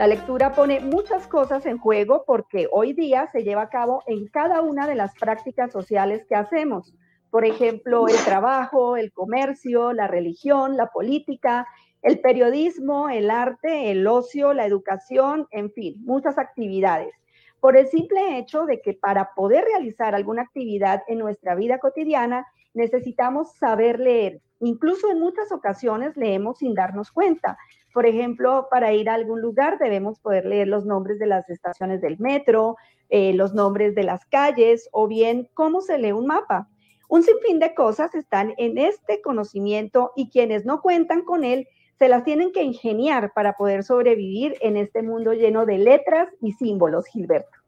[0.00, 4.28] La lectura pone muchas cosas en juego porque hoy día se lleva a cabo en
[4.28, 6.94] cada una de las prácticas sociales que hacemos.
[7.28, 11.66] Por ejemplo, el trabajo, el comercio, la religión, la política,
[12.00, 17.12] el periodismo, el arte, el ocio, la educación, en fin, muchas actividades.
[17.60, 22.46] Por el simple hecho de que para poder realizar alguna actividad en nuestra vida cotidiana
[22.72, 24.40] necesitamos saber leer.
[24.60, 27.58] Incluso en muchas ocasiones leemos sin darnos cuenta.
[27.92, 32.00] Por ejemplo, para ir a algún lugar debemos poder leer los nombres de las estaciones
[32.00, 32.76] del metro,
[33.08, 36.68] eh, los nombres de las calles o bien cómo se lee un mapa.
[37.08, 41.66] Un sinfín de cosas están en este conocimiento y quienes no cuentan con él
[41.98, 46.52] se las tienen que ingeniar para poder sobrevivir en este mundo lleno de letras y
[46.52, 47.58] símbolos, Gilberto.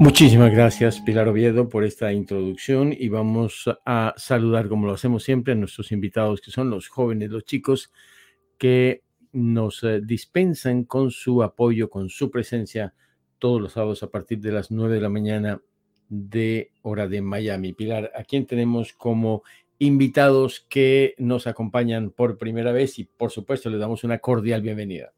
[0.00, 5.54] Muchísimas gracias, Pilar Oviedo, por esta introducción y vamos a saludar, como lo hacemos siempre,
[5.54, 7.90] a nuestros invitados, que son los jóvenes, los chicos
[8.58, 12.94] que nos eh, dispensan con su apoyo, con su presencia
[13.40, 15.60] todos los sábados a partir de las 9 de la mañana
[16.08, 17.72] de hora de Miami.
[17.72, 19.42] Pilar, ¿a quién tenemos como
[19.80, 23.00] invitados que nos acompañan por primera vez?
[23.00, 25.12] Y por supuesto, les damos una cordial bienvenida.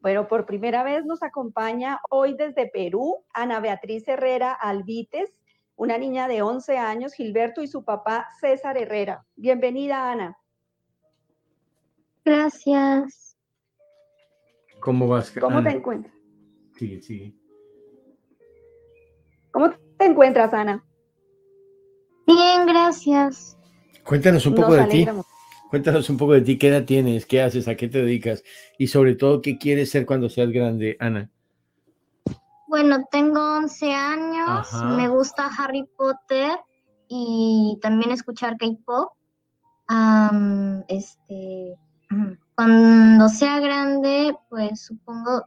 [0.00, 5.30] Bueno, por primera vez nos acompaña hoy desde Perú Ana Beatriz Herrera Alvites,
[5.74, 9.26] una niña de 11 años, Gilberto y su papá César Herrera.
[9.34, 10.38] Bienvenida, Ana.
[12.24, 13.36] Gracias.
[14.80, 15.32] ¿Cómo vas?
[15.32, 16.14] ¿Cómo te encuentras?
[16.76, 17.36] Sí, sí.
[19.50, 20.84] ¿Cómo te encuentras, Ana?
[22.24, 23.58] Bien, gracias.
[24.04, 25.06] Cuéntanos un poco de ti.
[25.68, 28.42] Cuéntanos un poco de ti, qué edad tienes, qué haces, a qué te dedicas
[28.78, 31.30] y sobre todo qué quieres ser cuando seas grande, Ana.
[32.68, 36.58] Bueno, tengo 11 años, me gusta Harry Potter
[37.08, 39.12] y también escuchar K-pop.
[40.88, 41.78] este,
[42.54, 45.46] cuando sea grande, pues supongo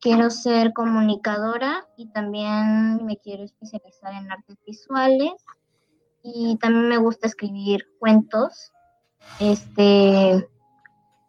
[0.00, 5.32] quiero ser comunicadora y también me quiero especializar en artes visuales.
[6.22, 8.73] Y también me gusta escribir cuentos
[9.40, 10.46] este,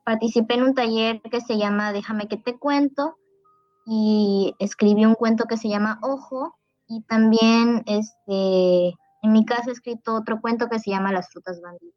[0.04, 3.18] participé en un taller que se llama Déjame que te cuento
[3.86, 6.56] y escribí un cuento que se llama Ojo
[6.88, 11.62] y también este, en mi casa he escrito otro cuento que se llama Las frutas
[11.62, 11.96] bandidas.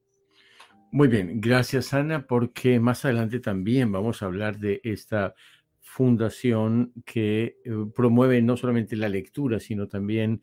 [0.90, 5.34] Muy bien, gracias Ana, porque más adelante también vamos a hablar de esta
[5.80, 10.42] fundación que eh, promueve no solamente la lectura, sino también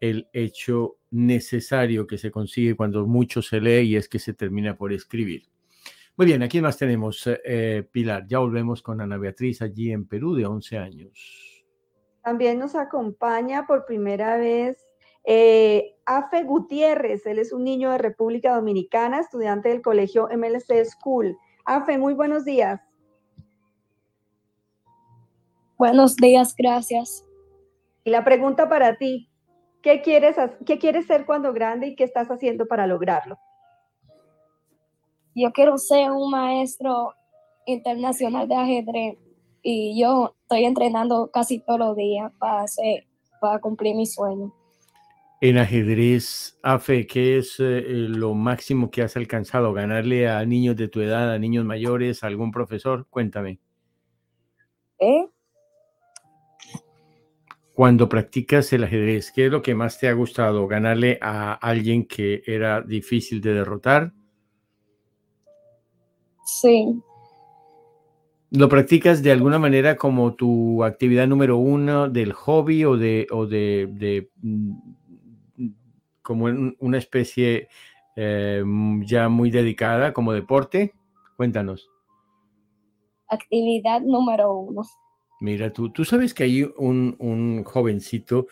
[0.00, 4.76] el hecho necesario que se consigue cuando mucho se lee y es que se termina
[4.76, 5.44] por escribir.
[6.16, 8.26] Muy bien, aquí más tenemos, eh, Pilar.
[8.26, 11.64] Ya volvemos con Ana Beatriz allí en Perú de 11 años.
[12.22, 14.84] También nos acompaña por primera vez
[15.24, 17.26] eh, Afe Gutiérrez.
[17.26, 21.36] Él es un niño de República Dominicana, estudiante del colegio MLC School.
[21.64, 22.80] Afe, muy buenos días.
[25.76, 27.26] Buenos días, gracias.
[28.04, 29.28] Y la pregunta para ti,
[29.86, 30.34] ¿Qué quieres,
[30.66, 33.38] ¿Qué quieres ser cuando grande y qué estás haciendo para lograrlo?
[35.32, 37.14] Yo quiero ser un maestro
[37.66, 39.16] internacional de ajedrez
[39.62, 43.06] y yo estoy entrenando casi todos los días para, hacer,
[43.40, 44.52] para cumplir mi sueño.
[45.40, 49.72] En ajedrez, Afe, ¿qué es eh, lo máximo que has alcanzado?
[49.72, 53.06] ¿Ganarle a niños de tu edad, a niños mayores, a algún profesor?
[53.08, 53.60] Cuéntame.
[54.98, 55.28] ¿Eh?
[57.76, 60.66] Cuando practicas el ajedrez, ¿qué es lo que más te ha gustado?
[60.66, 64.14] ¿Ganarle a alguien que era difícil de derrotar?
[66.46, 66.98] Sí.
[68.50, 73.44] ¿Lo practicas de alguna manera como tu actividad número uno del hobby o de, o
[73.44, 74.72] de, mm,
[76.22, 76.46] como
[76.78, 77.68] una especie
[78.16, 78.64] eh,
[79.02, 80.94] ya muy dedicada como deporte?
[81.36, 81.90] Cuéntanos.
[83.28, 84.82] Actividad número uno.
[85.40, 88.46] Mira, tú, tú sabes que hay un, jovencito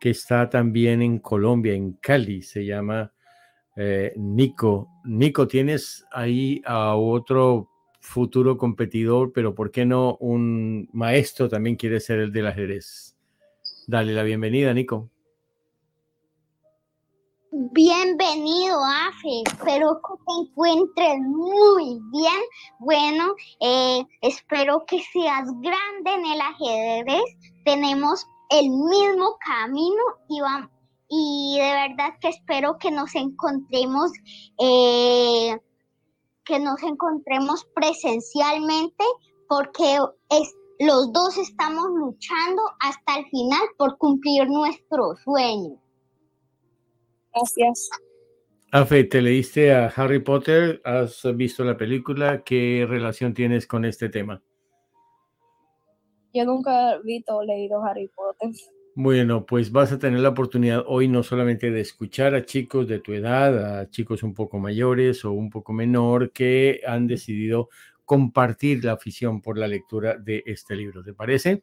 [0.00, 3.12] que está también en Colombia, en Cali, se llama
[3.76, 4.88] eh, Nico.
[5.04, 7.68] Nico, tienes ahí a otro
[8.00, 13.16] futuro competidor, pero ¿por qué no un maestro también quiere ser el del ajedrez?
[13.88, 15.10] Dale la bienvenida, Nico.
[17.50, 19.42] Bienvenido, Afe.
[19.46, 22.42] Espero que te encuentres muy bien.
[22.78, 27.24] Bueno, eh, espero que seas grande en el ajedrez.
[27.64, 30.70] Tenemos el mismo camino y vamos.
[31.08, 34.12] Y de verdad que espero que nos encontremos,
[34.58, 35.58] eh,
[36.44, 39.04] que nos encontremos presencialmente,
[39.48, 39.98] porque
[40.28, 45.80] es, los dos estamos luchando hasta el final por cumplir nuestro sueño.
[47.34, 47.90] Gracias.
[48.70, 50.82] Afe, ¿te leíste a Harry Potter?
[50.84, 52.42] ¿Has visto la película?
[52.42, 54.42] ¿Qué relación tienes con este tema?
[56.34, 58.50] Yo nunca he visto o leído Harry Potter.
[58.94, 62.98] Bueno, pues vas a tener la oportunidad hoy no solamente de escuchar a chicos de
[62.98, 67.68] tu edad, a chicos un poco mayores o un poco menor que han decidido
[68.04, 71.02] compartir la afición por la lectura de este libro.
[71.04, 71.62] ¿Te parece?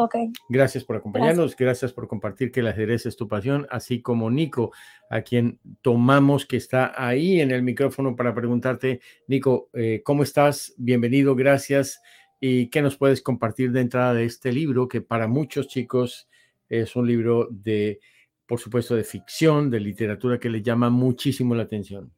[0.00, 0.14] Ok.
[0.48, 1.92] Gracias por acompañarnos, gracias.
[1.92, 4.70] por compartir que el ajedrez es tu pasión, así como Nico,
[5.10, 10.72] a quien tomamos que está ahí en el micrófono para preguntarte, Nico, eh, ¿cómo estás?
[10.76, 12.00] Bienvenido, gracias.
[12.38, 16.28] ¿Y qué nos puedes compartir de entrada de este libro que para muchos chicos
[16.68, 17.98] es un libro de,
[18.46, 22.14] por supuesto, de ficción, de literatura que le llama muchísimo la atención?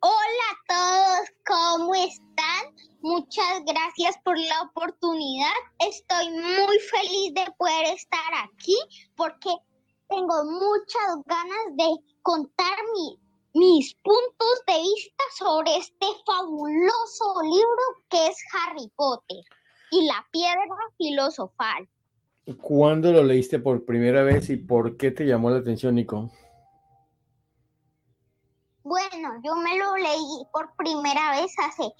[0.00, 2.57] Hola a todos, ¿cómo están?
[3.08, 5.54] Muchas gracias por la oportunidad.
[5.78, 8.76] Estoy muy feliz de poder estar aquí
[9.16, 9.48] porque
[10.10, 11.88] tengo muchas ganas de
[12.20, 12.76] contar
[13.54, 19.42] mis puntos de vista sobre este fabuloso libro que es Harry Potter
[19.90, 21.88] y la piedra filosofal.
[22.60, 26.30] ¿Cuándo lo leíste por primera vez y por qué te llamó la atención, Nico?
[28.82, 31.90] Bueno, yo me lo leí por primera vez hace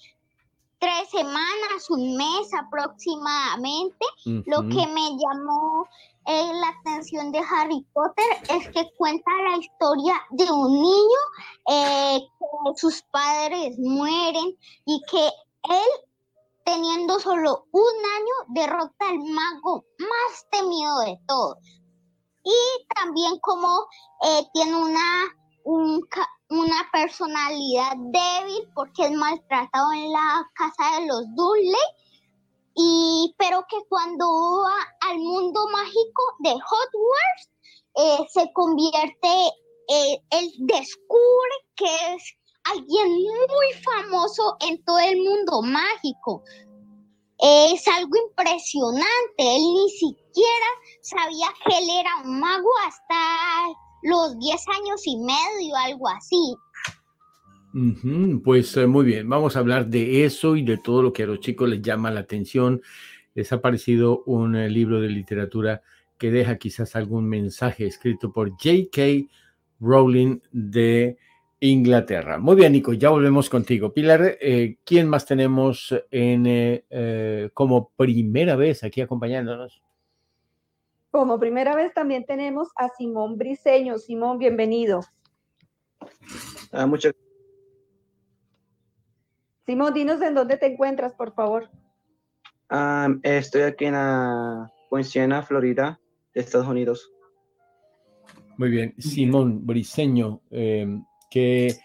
[0.79, 4.05] tres semanas, un mes aproximadamente.
[4.25, 5.87] Lo que me llamó
[6.25, 11.19] eh, la atención de Harry Potter es que cuenta la historia de un niño
[11.69, 15.89] eh, que sus padres mueren y que él,
[16.65, 21.57] teniendo solo un año, derrota al mago más temido de todos.
[22.43, 23.87] Y también como
[24.23, 25.25] eh, tiene una,
[25.63, 26.01] un,
[26.49, 31.89] una personalidad débil porque es maltratado en la casa de los Dudley.
[32.75, 34.25] Y pero que cuando
[34.63, 37.49] va al mundo mágico de Hogwarts
[37.95, 39.51] eh, se convierte
[39.91, 42.23] eh, él descubre que es
[42.63, 46.43] alguien muy famoso en todo el mundo mágico.
[47.39, 49.39] Es algo impresionante.
[49.39, 50.67] Él ni siquiera
[51.01, 56.55] sabía que él era un mago hasta los 10 años y medio, algo así.
[58.43, 61.27] Pues eh, muy bien, vamos a hablar de eso y de todo lo que a
[61.27, 62.81] los chicos les llama la atención.
[63.35, 65.81] Les ha parecido un eh, libro de literatura
[66.17, 69.27] que deja quizás algún mensaje escrito por J.K.
[69.79, 71.17] Rowling de
[71.59, 72.39] Inglaterra.
[72.39, 73.93] Muy bien, Nico, ya volvemos contigo.
[73.93, 76.81] Pilar, eh, ¿quién más tenemos en,
[77.53, 79.81] como primera vez aquí acompañándonos?
[81.11, 83.97] Como primera vez también tenemos a Simón Briseño.
[83.97, 85.01] Simón, bienvenido.
[86.71, 87.13] Ah, muchas
[89.65, 91.69] Simón, dinos en dónde te encuentras, por favor.
[92.69, 94.71] Ah, estoy aquí en la
[95.47, 95.99] Florida,
[96.33, 97.11] de Estados Unidos.
[98.57, 98.93] Muy bien.
[98.97, 101.75] Simón Briseño, em, ¿qué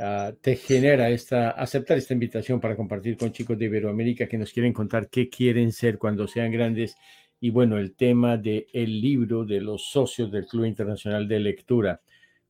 [0.00, 4.52] ah, te genera esta, aceptar esta invitación para compartir con chicos de Iberoamérica que nos
[4.52, 6.96] quieren contar qué quieren ser cuando sean grandes
[7.40, 12.00] y bueno, el tema del el libro de los socios del Club Internacional de Lectura.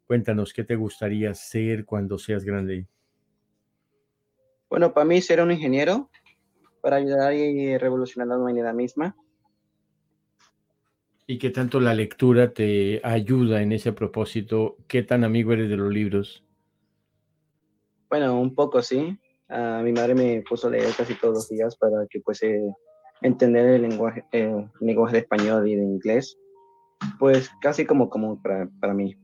[0.07, 2.87] Cuéntanos, ¿qué te gustaría ser cuando seas grande?
[4.71, 6.11] Bueno, para mí ser un ingeniero
[6.80, 9.14] para ayudar y revolucionar la humanidad misma.
[11.26, 14.78] ¿Y qué tanto la lectura te ayuda en ese propósito?
[14.87, 16.42] ¿Qué tan amigo eres de los libros?
[18.09, 19.18] Bueno, un poco sí.
[19.50, 22.75] Uh, mi madre me puso a leer casi todos los días para que pues eh,
[23.23, 26.39] entender el lenguaje, el lenguaje de español y de inglés,
[27.19, 29.17] pues casi como común para, para mí.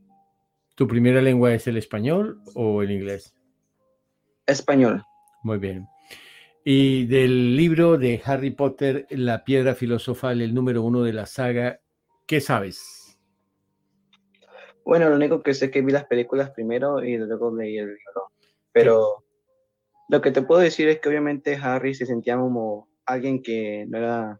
[0.75, 3.35] ¿Tu primera lengua es el español o el inglés?
[4.45, 5.03] Español.
[5.43, 5.87] Muy bien.
[6.63, 11.79] Y del libro de Harry Potter, La piedra filosofal, el número uno de la saga,
[12.25, 13.19] ¿qué sabes?
[14.83, 17.87] Bueno, lo único que sé es que vi las películas primero y luego leí el
[17.87, 18.31] libro.
[18.71, 19.23] Pero
[20.09, 23.97] lo que te puedo decir es que obviamente Harry se sentía como alguien que no
[23.97, 24.39] era,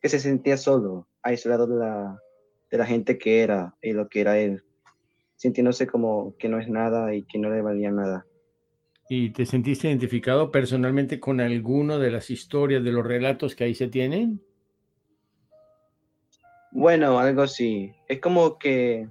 [0.00, 2.18] que se sentía solo, aislado de la,
[2.70, 4.64] de la gente que era y lo que era él,
[5.36, 8.26] sintiéndose como que no es nada y que no le valía nada.
[9.08, 13.74] ¿Y te sentiste identificado personalmente con alguno de las historias, de los relatos que ahí
[13.74, 14.42] se tienen?
[16.72, 17.94] Bueno, algo así.
[18.08, 19.08] Es como que,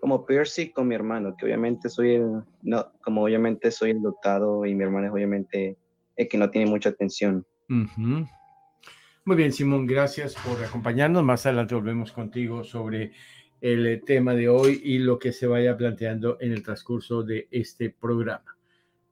[0.00, 4.64] como Percy con mi hermano, que obviamente soy el, no, como obviamente soy el dotado
[4.64, 5.76] y mi hermano es obviamente
[6.16, 7.44] el que no tiene mucha atención.
[7.68, 11.24] Muy bien, Simón, gracias por acompañarnos.
[11.24, 13.12] Más adelante volvemos contigo sobre
[13.60, 17.88] el tema de hoy y lo que se vaya planteando en el transcurso de este
[17.88, 18.54] programa.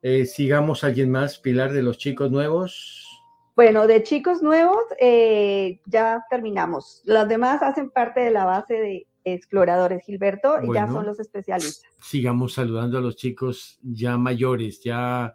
[0.03, 3.07] Eh, sigamos alguien más, Pilar, de los chicos nuevos.
[3.55, 7.01] Bueno, de chicos nuevos eh, ya terminamos.
[7.05, 11.89] Los demás hacen parte de la base de exploradores, Gilberto, y ya son los especialistas.
[12.01, 15.33] Sigamos saludando a los chicos ya mayores, ya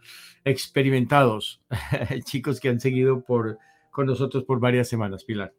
[0.49, 1.61] experimentados,
[2.25, 3.59] chicos que han seguido por,
[3.91, 5.53] con nosotros por varias semanas, Pilar.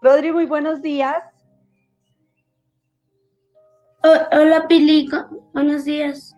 [0.00, 1.22] Rodri, muy buenos días.
[4.02, 5.50] Hola, Pilico.
[5.52, 6.36] Buenos días.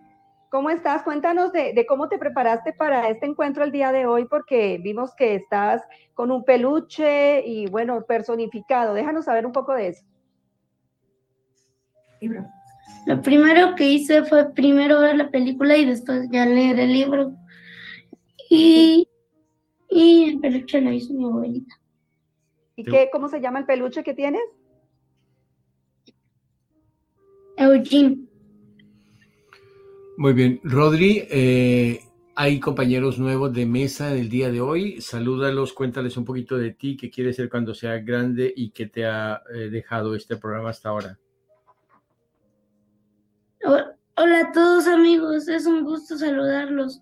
[0.49, 1.03] ¿Cómo estás?
[1.03, 5.35] Cuéntanos de, cómo te preparaste para este encuentro el día de hoy, porque vimos que
[5.35, 5.81] estás
[6.13, 8.93] con un peluche y bueno, personificado.
[8.93, 10.03] Déjanos saber un poco de eso.
[13.05, 17.33] Lo primero que hice fue primero ver la película y después ya leer el libro.
[18.53, 19.07] Y,
[19.89, 21.73] y el peluche lo hizo mi abuelita.
[22.75, 24.41] ¿Y qué, cómo se llama el peluche que tienes?
[27.55, 28.25] Eugene.
[30.17, 32.01] Muy bien, Rodri, eh,
[32.35, 34.99] hay compañeros nuevos de mesa del día de hoy.
[34.99, 39.05] Salúdalos, cuéntales un poquito de ti, qué quieres ser cuando sea grande y qué te
[39.05, 41.17] ha eh, dejado este programa hasta ahora.
[43.63, 46.99] Hola a todos amigos, es un gusto saludarlos.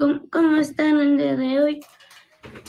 [0.00, 1.80] ¿Cómo, están el día de hoy?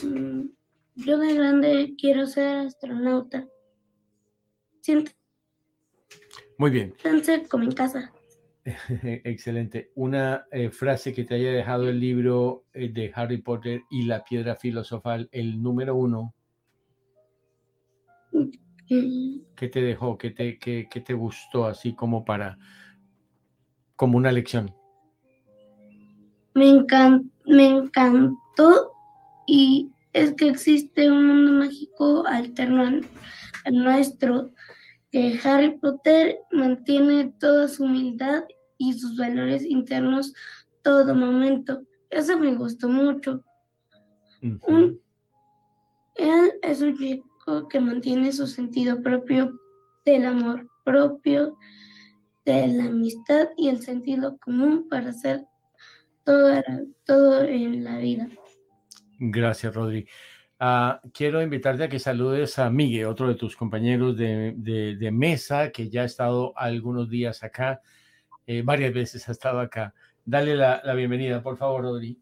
[0.04, 0.48] Mm,
[0.96, 3.48] yo de grande quiero ser astronauta.
[4.82, 5.12] Siento.
[6.58, 6.94] Muy bien.
[7.02, 8.12] Entonces, como en casa.
[9.24, 9.92] Excelente.
[9.94, 14.22] Una eh, frase que te haya dejado el libro eh, de Harry Potter y la
[14.24, 16.34] piedra filosofal, el número uno.
[18.32, 19.38] Mm.
[19.56, 20.18] ¿Qué te dejó?
[20.18, 22.58] ¿Qué te, qué, te gustó así como para,
[23.96, 24.81] como una lección?
[26.54, 26.84] Me,
[27.46, 28.92] me encantó
[29.46, 34.52] y es que existe un mundo mágico alterno al nuestro
[35.10, 38.44] que Harry Potter mantiene toda su humildad
[38.78, 40.34] y sus valores internos
[40.82, 41.82] todo momento.
[42.10, 43.42] Eso me gustó mucho.
[44.40, 49.58] él es un chico que mantiene su sentido propio
[50.04, 51.56] del amor propio,
[52.44, 55.46] de la amistad y el sentido común para hacer
[56.24, 56.62] todo,
[57.04, 58.28] todo en la vida.
[59.18, 60.06] Gracias, Rodri.
[60.58, 65.90] Ah, quiero invitarte a que saludes a Miguel, otro de tus compañeros de, mesa, que
[65.90, 67.82] ya ha estado algunos días acá,
[68.46, 69.92] eh, varias veces ha estado acá.
[70.24, 72.16] Dale la, bienvenida, por favor, Rodri.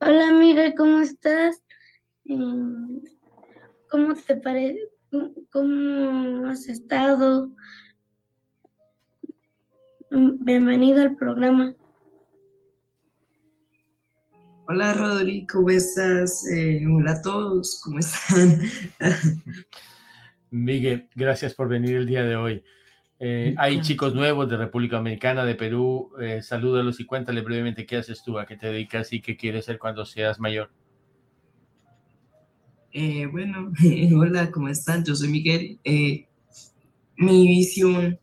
[0.00, 1.62] Hola, Miguel, ¿cómo estás?
[2.24, 3.00] Mm,
[3.90, 4.80] ¿Cómo te parece?
[5.50, 7.50] ¿Cómo has estado?
[10.10, 11.74] Mm, bienvenido al programa.
[14.68, 16.46] Hola Rodri, ¿cómo estás?
[16.46, 18.60] Eh, hola a todos, ¿cómo están?
[20.50, 22.62] Miguel, gracias por venir el día de hoy.
[23.18, 26.12] Eh, hay chicos nuevos de República Dominicana, de Perú.
[26.20, 29.64] Eh, salúdalos y cuéntale brevemente qué haces tú, a qué te dedicas y qué quieres
[29.64, 30.70] ser cuando seas mayor.
[32.92, 33.72] Eh, bueno,
[34.16, 35.04] hola, ¿cómo están?
[35.04, 35.80] Yo soy Miguel.
[37.16, 38.16] mi visión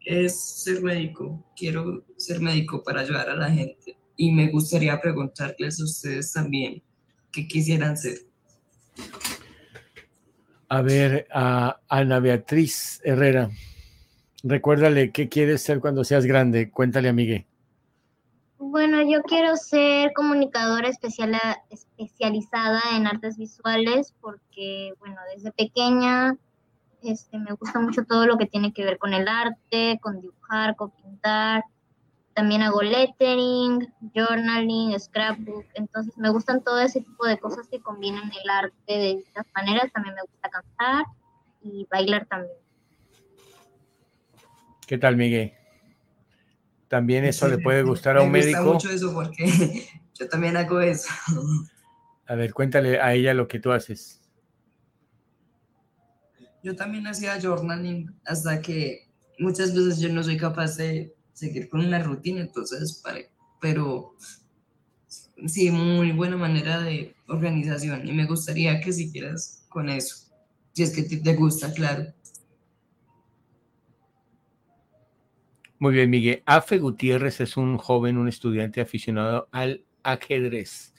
[0.00, 1.44] es ser médico.
[1.54, 6.80] Quiero ser médico para ayudar a la gente y me gustaría preguntarles a ustedes también
[7.32, 8.18] qué quisieran ser.
[10.68, 13.50] A ver, a Ana Beatriz Herrera,
[14.44, 16.70] recuérdale qué quieres ser cuando seas grande.
[16.70, 17.46] Cuéntale a Miguel.
[18.58, 26.36] Bueno, yo quiero ser comunicadora especializada en artes visuales porque, bueno, desde pequeña
[27.02, 30.76] este, me gusta mucho todo lo que tiene que ver con el arte, con dibujar,
[30.76, 31.64] con pintar
[32.34, 38.30] también hago lettering, journaling, scrapbook, entonces me gustan todo ese tipo de cosas que combinan
[38.30, 41.04] el arte de distintas maneras, también me gusta cantar
[41.62, 42.56] y bailar también.
[44.86, 45.52] ¿Qué tal, Miguel?
[46.88, 48.58] También eso le puede gustar a un médico.
[48.62, 51.08] Me gusta mucho eso porque yo también hago eso.
[52.26, 54.20] A ver, cuéntale a ella lo que tú haces.
[56.62, 59.08] Yo también hacía journaling hasta que
[59.38, 63.02] muchas veces yo no soy capaz de seguir con una rutina, entonces,
[63.60, 64.14] pero
[65.46, 70.30] sí, muy buena manera de organización y me gustaría que siguieras con eso,
[70.72, 72.12] si es que te gusta, claro.
[75.78, 76.42] Muy bien, Miguel.
[76.46, 80.94] Afe Gutiérrez es un joven, un estudiante aficionado al ajedrez.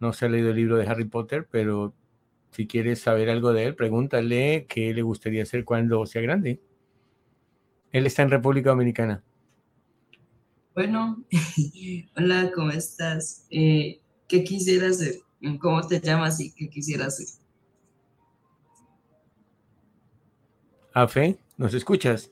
[0.00, 1.94] No se ha leído el libro de Harry Potter, pero
[2.56, 6.62] Si quieres saber algo de él, pregúntale qué le gustaría hacer cuando sea grande.
[7.92, 9.22] Él está en República Dominicana.
[10.76, 11.24] Bueno,
[12.18, 13.46] hola, ¿cómo estás?
[13.48, 15.14] Eh, ¿Qué quisieras hacer?
[15.58, 17.28] ¿Cómo te llamas y qué quisieras hacer?
[20.92, 22.30] Afe, ¿nos escuchas?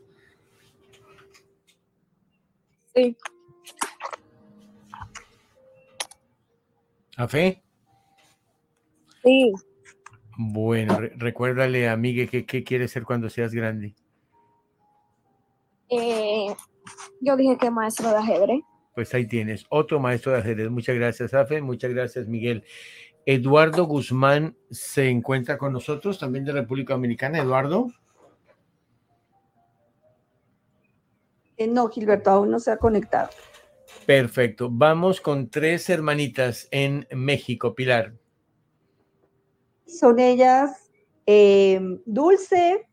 [2.94, 3.16] Sí.
[7.16, 7.62] ¿Afe?
[9.22, 9.52] Sí.
[10.36, 13.94] Bueno, recuérdale a Miguel que qué quieres ser cuando seas grande.
[15.88, 16.54] Eh,
[17.20, 18.60] yo dije que maestro de ajedrez.
[18.94, 20.70] Pues ahí tienes, otro maestro de ajedrez.
[20.70, 21.60] Muchas gracias, Afe.
[21.60, 22.64] Muchas gracias, Miguel.
[23.26, 27.38] Eduardo Guzmán se encuentra con nosotros, también de República Dominicana.
[27.38, 27.88] Eduardo.
[31.56, 33.30] Eh, no, Gilberto, aún no se ha conectado.
[34.06, 34.68] Perfecto.
[34.70, 38.14] Vamos con tres hermanitas en México, Pilar.
[39.86, 40.90] Son ellas
[41.26, 42.86] eh, Dulce,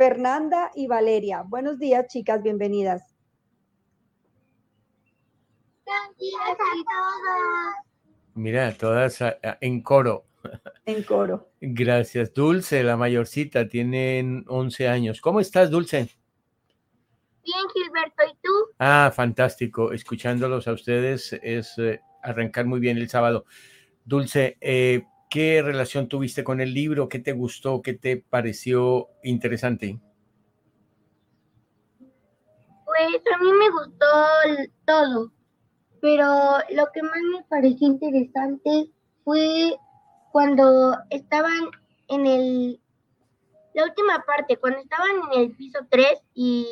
[0.00, 1.42] Fernanda y Valeria.
[1.46, 3.14] Buenos días, chicas, bienvenidas.
[5.84, 7.74] Buenos días a todos.
[8.32, 9.18] Mira, todas
[9.60, 10.24] en coro.
[10.86, 11.50] En coro.
[11.60, 12.32] Gracias.
[12.32, 15.20] Dulce, la mayorcita, tienen 11 años.
[15.20, 16.08] ¿Cómo estás, Dulce?
[17.44, 18.52] Bien, Gilberto, ¿y tú?
[18.78, 19.92] Ah, fantástico.
[19.92, 23.44] Escuchándolos a ustedes es eh, arrancar muy bien el sábado.
[24.06, 27.08] Dulce, eh, ¿qué relación tuviste con el libro?
[27.08, 27.80] ¿Qué te gustó?
[27.80, 29.98] ¿Qué te pareció interesante?
[32.84, 34.06] Pues a mí me gustó
[34.84, 35.32] todo,
[36.02, 36.26] pero
[36.70, 38.90] lo que más me pareció interesante
[39.24, 39.76] fue
[40.32, 41.70] cuando estaban
[42.08, 42.80] en el,
[43.74, 46.66] la última parte, cuando estaban en el piso 3 y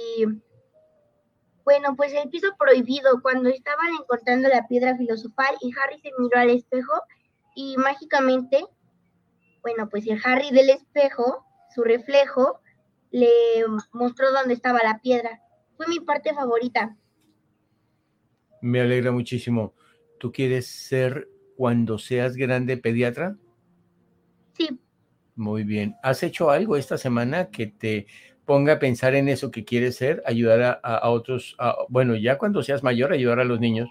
[1.65, 6.38] bueno, pues el piso prohibido, cuando estaban encontrando la piedra filosofal y Harry se miró
[6.38, 6.93] al espejo
[7.59, 8.65] y mágicamente,
[9.62, 12.61] bueno, pues el Harry del espejo, su reflejo,
[13.11, 13.29] le
[13.93, 15.43] mostró dónde estaba la piedra.
[15.77, 16.97] Fue mi parte favorita.
[18.62, 19.75] Me alegra muchísimo.
[20.21, 23.37] ¿Tú quieres ser cuando seas grande pediatra?
[24.53, 24.79] Sí.
[25.35, 25.97] Muy bien.
[26.05, 28.07] ¿Has hecho algo esta semana que te
[28.44, 31.57] ponga a pensar en eso que quieres ser, ayudar a, otros,
[31.88, 33.88] bueno, ya cuando seas mayor, ayudar a los niños?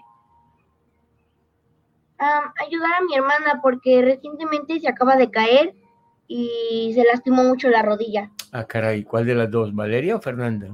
[2.18, 5.74] Ayudar a mi hermana porque recientemente se acaba de caer
[6.26, 8.30] y se lastimó mucho la rodilla.
[8.52, 10.68] Ah, caray, ¿cuál de las dos, Valeria o Fernanda?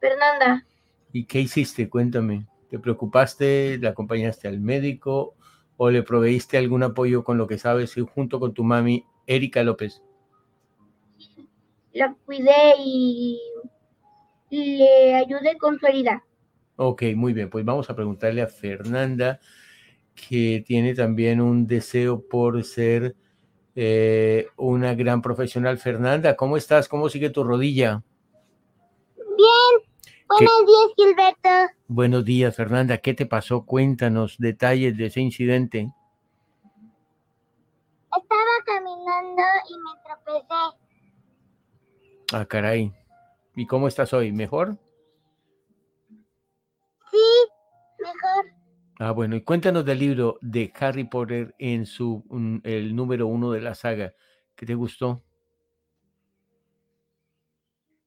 [0.00, 0.64] Fernanda.
[1.12, 1.88] ¿Y qué hiciste?
[1.88, 2.46] Cuéntame.
[2.70, 3.78] ¿Te preocupaste?
[3.78, 5.34] ¿La acompañaste al médico?
[5.76, 10.02] ¿O le proveíste algún apoyo con lo que sabes junto con tu mami, Erika López?
[11.92, 13.38] la cuidé y
[14.50, 16.24] le ayudé con su herida.
[16.76, 17.50] Ok, muy bien.
[17.50, 19.40] Pues vamos a preguntarle a Fernanda,
[20.14, 23.16] que tiene también un deseo por ser
[23.74, 25.78] eh, una gran profesional.
[25.78, 26.88] Fernanda, ¿cómo estás?
[26.88, 28.02] ¿Cómo sigue tu rodilla?
[29.16, 29.92] Bien.
[30.28, 31.74] Buenos días, Gilberto.
[31.88, 32.98] Buenos días, Fernanda.
[32.98, 33.66] ¿Qué te pasó?
[33.66, 35.92] Cuéntanos detalles de ese incidente.
[38.04, 40.82] Estaba caminando y me tropecé.
[42.32, 42.92] Ah, caray.
[43.54, 44.32] ¿Y cómo estás hoy?
[44.32, 44.78] ¿Mejor?
[47.10, 47.18] Sí,
[47.98, 48.51] mejor.
[49.04, 52.22] Ah, bueno, y cuéntanos del libro de Harry Potter en su
[52.62, 54.14] el número uno de la saga.
[54.54, 55.24] ¿Qué te gustó?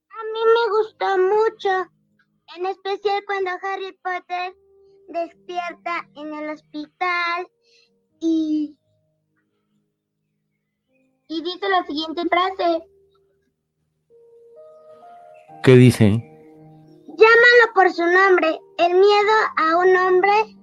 [0.10, 1.92] A mí me gustó mucho,
[2.56, 4.56] en especial cuando Harry Potter
[5.10, 7.46] despierta en el hospital
[8.22, 8.78] y,
[11.28, 12.88] y dice la siguiente frase.
[15.62, 16.06] ¿Qué dice?
[16.06, 18.58] Llámalo por su nombre.
[18.78, 20.56] El miedo a un hombre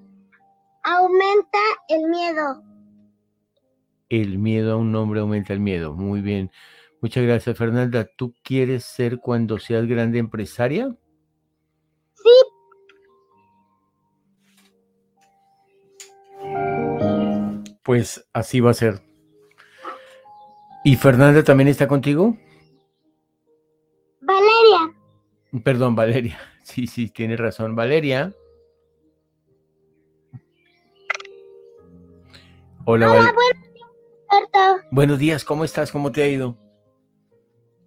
[0.83, 2.63] aumenta el miedo.
[4.09, 5.95] El miedo a un hombre aumenta el miedo.
[5.95, 6.51] Muy bien.
[7.01, 8.09] Muchas gracias, Fernanda.
[8.17, 10.95] ¿Tú quieres ser cuando seas grande empresaria?
[12.15, 12.31] Sí.
[17.83, 19.03] Pues así va a ser.
[20.85, 22.37] ¿Y Fernanda también está contigo?
[24.21, 24.95] Valeria.
[25.65, 26.39] Perdón, Valeria.
[26.65, 27.75] Sí, sí, tiene razón.
[27.75, 28.33] Valeria.
[32.85, 35.93] Hola, Hola buenos, buenos días, ¿cómo estás?
[35.93, 36.57] ¿Cómo te ha ido?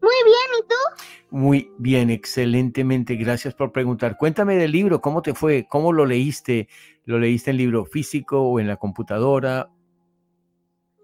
[0.02, 1.06] Muy bien, ¿y tú?
[1.32, 3.16] Muy bien, excelentemente.
[3.16, 4.16] Gracias por preguntar.
[4.16, 5.68] Cuéntame del libro, ¿cómo te fue?
[5.70, 6.70] ¿Cómo lo leíste?
[7.04, 9.70] ¿Lo leíste en libro físico o en la computadora?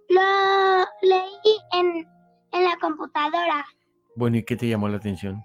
[0.07, 2.07] Lo leí en,
[2.53, 3.65] en la computadora.
[4.15, 5.43] Bueno, ¿y qué te llamó la atención?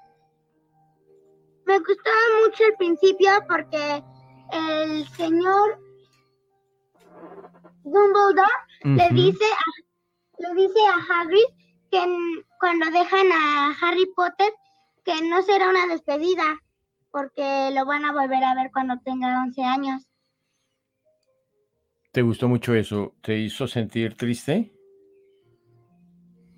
[1.64, 4.04] Me gustaba mucho el principio porque
[4.52, 5.85] el señor
[7.86, 8.50] Dumbledore
[8.82, 9.44] le dice
[10.38, 11.46] le dice a Hagrid
[11.90, 12.00] que
[12.58, 14.52] cuando dejan a Harry Potter
[15.04, 16.60] que no será una despedida
[17.10, 20.02] porque lo van a volver a ver cuando tenga 11 años.
[22.12, 23.14] ¿Te gustó mucho eso?
[23.22, 24.72] ¿Te hizo sentir triste?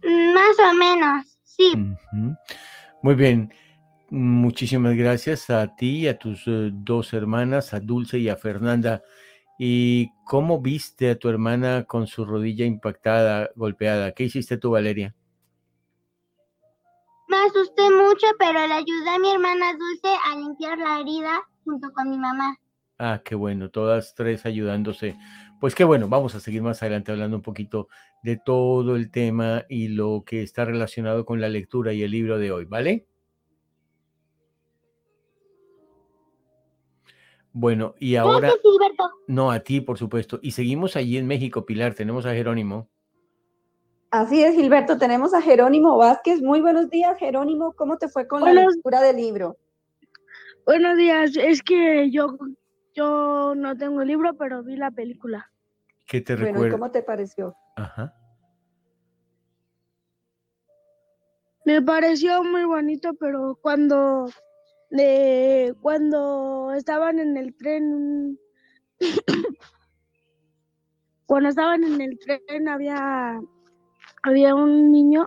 [0.03, 1.73] Más o menos, sí.
[3.03, 3.53] Muy bien.
[4.11, 9.03] Muchísimas gracias a ti y a tus eh, dos hermanas, a Dulce y a Fernanda.
[9.59, 14.13] ¿Y cómo viste a tu hermana con su rodilla impactada, golpeada?
[14.13, 15.15] ¿Qué hiciste tú, Valeria?
[17.29, 21.93] Me asusté mucho, pero le ayudé a mi hermana Dulce a limpiar la herida junto
[21.93, 22.57] con mi mamá.
[22.99, 25.17] Ah, qué bueno, todas tres ayudándose.
[25.61, 27.89] Pues qué bueno, vamos a seguir más adelante hablando un poquito
[28.23, 32.39] de todo el tema y lo que está relacionado con la lectura y el libro
[32.39, 33.07] de hoy, ¿vale?
[37.61, 38.53] Bueno, y ahora...
[39.27, 40.39] No, a ti, por supuesto.
[40.43, 41.93] Y seguimos allí en México, Pilar.
[41.93, 42.89] Tenemos a Jerónimo.
[44.13, 44.97] Así es, Gilberto.
[44.97, 46.41] Tenemos a Jerónimo Vázquez.
[46.41, 47.73] Muy buenos días, Jerónimo.
[47.73, 49.57] ¿Cómo te fue con la lectura del libro?
[50.67, 51.37] Buenos días.
[51.37, 52.39] Es que yo,
[52.95, 55.51] yo no tengo el libro, pero vi la película.
[56.07, 56.73] ¿Qué te bueno, recuerda?
[56.79, 57.57] ¿Cómo te pareció?
[57.75, 58.15] Ajá.
[61.65, 64.31] Me pareció muy bonito, pero cuando
[64.91, 68.39] de cuando estaban en el tren,
[71.27, 73.41] cuando estaban en el tren había,
[74.23, 75.27] había un niño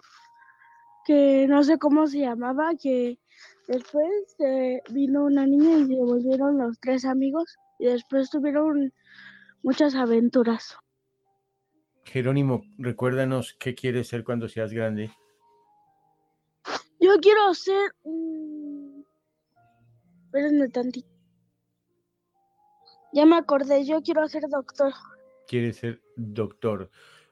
[1.06, 3.19] que no sé cómo se llamaba, que
[3.67, 8.93] después eh, vino una niña y se volvieron los tres amigos y después tuvieron
[9.63, 10.78] muchas aventuras.
[12.04, 15.12] Jerónimo, recuérdanos qué quieres ser cuando seas grande.
[17.00, 18.81] Yo quiero ser un
[20.32, 21.10] Espérenme tantito.
[23.12, 24.94] Ya me acordé, yo quiero ser doctor.
[25.46, 26.89] Quieres ser doctor.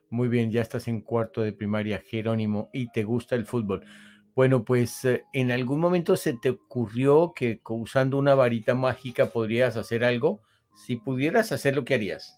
[0.09, 3.85] Muy bien, ya estás en cuarto de primaria, Jerónimo, y te gusta el fútbol.
[4.35, 9.77] Bueno, pues eh, en algún momento se te ocurrió que usando una varita mágica podrías
[9.77, 10.41] hacer algo.
[10.75, 12.37] Si pudieras hacer lo que harías.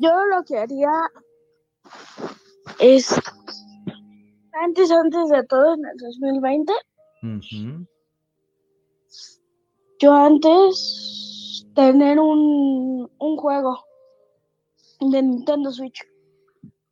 [0.00, 0.90] Yo lo que haría
[2.80, 3.12] es
[4.64, 6.72] antes, antes de todo, en el 2020,
[9.98, 13.84] yo antes tener un, un juego
[15.00, 16.02] de Nintendo Switch.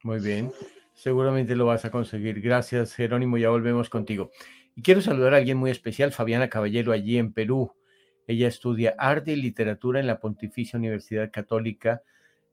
[0.03, 0.53] Muy bien,
[0.95, 2.41] seguramente lo vas a conseguir.
[2.41, 4.31] Gracias, Jerónimo, ya volvemos contigo.
[4.75, 7.73] Y quiero saludar a alguien muy especial, Fabiana Caballero, allí en Perú.
[8.27, 12.03] Ella estudia arte y literatura en la Pontificia Universidad Católica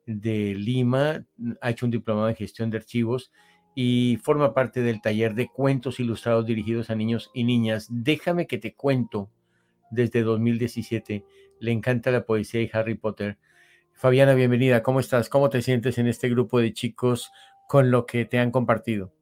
[0.05, 1.25] de Lima,
[1.61, 3.31] ha hecho un diplomado en gestión de archivos
[3.75, 7.87] y forma parte del taller de cuentos ilustrados dirigidos a niños y niñas.
[7.89, 9.29] Déjame que te cuento
[9.93, 11.23] desde 2017.
[11.59, 13.37] Le encanta la poesía y Harry Potter.
[13.93, 14.83] Fabiana, bienvenida.
[14.83, 15.29] ¿Cómo estás?
[15.29, 17.31] ¿Cómo te sientes en este grupo de chicos
[17.67, 19.13] con lo que te han compartido?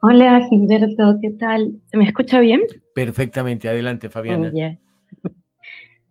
[0.00, 1.80] Hola, Gilberto, ¿qué tal?
[1.86, 2.62] ¿Se me escucha bien?
[2.94, 3.68] Perfectamente.
[3.68, 4.52] Adelante, Fabiana.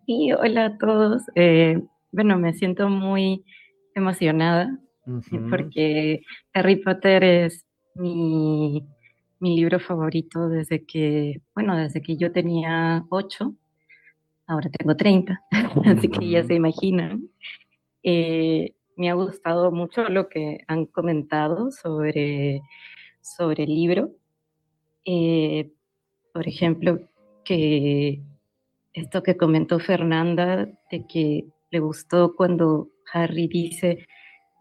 [0.05, 1.23] Y hola a todos.
[1.35, 3.45] Eh, bueno, me siento muy
[3.95, 4.79] emocionada
[5.49, 6.21] porque
[6.53, 8.85] Harry Potter es mi
[9.43, 13.53] mi libro favorito desde que, bueno, desde que yo tenía ocho,
[14.47, 15.41] ahora tengo 30,
[15.86, 17.29] así que ya se imaginan.
[18.03, 22.62] Eh, me ha gustado mucho lo que han comentado sobre,
[23.21, 24.12] sobre el libro.
[25.03, 25.73] Eh,
[26.34, 27.01] por ejemplo,
[27.43, 28.23] que
[28.93, 34.08] esto que comentó Fernanda, de que le gustó cuando Harry dice,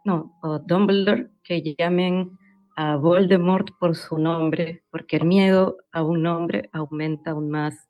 [0.05, 2.37] no, o Dumbledore, que llamen
[2.83, 7.88] a Voldemort por su nombre, porque el miedo a un nombre aumenta aún más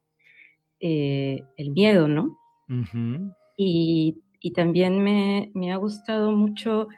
[0.81, 2.39] eh, el miedo, ¿no?
[3.57, 4.23] y,
[4.55, 6.89] también me, ha gustado mucho,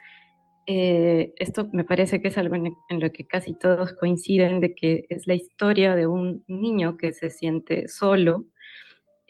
[0.67, 5.05] eh, esto me parece que es algo en, lo que casi todos coinciden, de que
[5.09, 8.45] es la historia de un niño que se siente solo,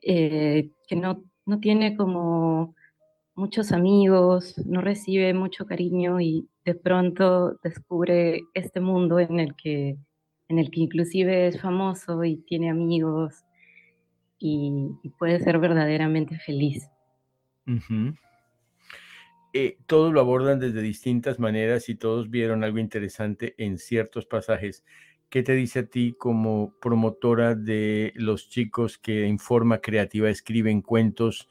[0.01, 2.75] eh, que no, no tiene como
[3.35, 9.97] muchos amigos, no recibe mucho cariño y de pronto descubre este mundo en el que,
[10.47, 13.43] en el que inclusive es famoso y tiene amigos
[14.39, 16.89] y, puede ser verdaderamente feliz.
[19.53, 24.83] Eh, todos lo abordan desde distintas maneras y todos vieron algo interesante en ciertos pasajes.
[25.29, 30.81] ¿Qué te dice a ti como promotora de los chicos que en forma creativa escriben
[30.81, 31.49] cuentos?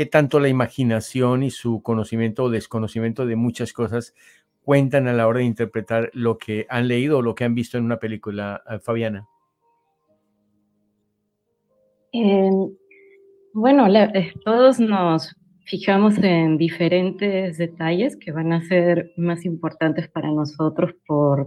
[0.00, 4.14] ¿Qué tanto la imaginación y su conocimiento o desconocimiento de muchas cosas
[4.62, 7.76] cuentan a la hora de interpretar lo que han leído o lo que han visto
[7.76, 9.28] en una película, eh, Fabiana?
[12.12, 12.70] Em,
[13.52, 15.36] bueno, eh, todos nos
[15.66, 21.46] fijamos en diferentes detalles que van a ser más importantes para nosotros por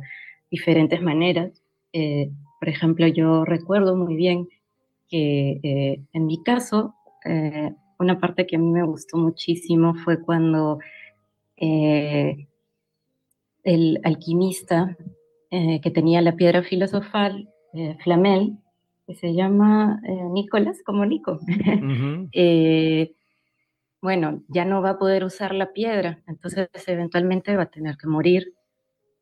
[0.52, 1.64] diferentes maneras.
[1.92, 4.48] Eh, por ejemplo, yo recuerdo muy bien
[5.10, 6.94] que en mi caso,
[8.04, 10.80] una parte que a mí me gustó muchísimo fue cuando
[11.58, 12.48] el
[14.04, 14.98] alquimista
[15.50, 17.50] que tenía la piedra filosofal,
[18.04, 18.58] Flamel,
[19.08, 21.40] que se llama Nicolás, como Nico,
[24.02, 28.08] bueno, ya no va a poder usar la piedra, entonces eventualmente va a tener que
[28.08, 28.54] morir.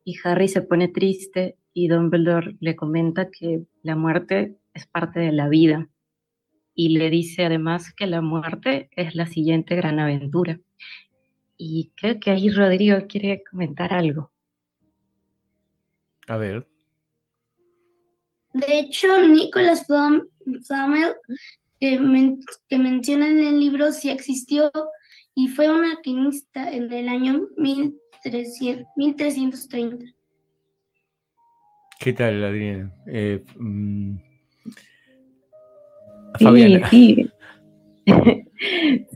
[0.04, 5.32] Y Harry se pone triste y Dumbledore le comenta que la muerte es parte de
[5.32, 5.88] la vida
[6.84, 10.60] y le dice además que la muerte es la siguiente gran aventura.
[11.56, 14.32] Y creo que ahí Rodrigo quiere comentar algo.
[16.28, 16.67] A ver.
[18.54, 21.13] De hecho, Nicholas Flamel
[21.80, 22.00] que,
[22.80, 24.72] menciona en el libro sí existió
[25.36, 30.06] y fue un alquimista en el año 1330.
[32.00, 32.91] ¿Qué tal, Adriana?
[33.06, 34.31] Eh, mm,
[36.39, 36.89] Fabiana.
[36.89, 37.30] Sí,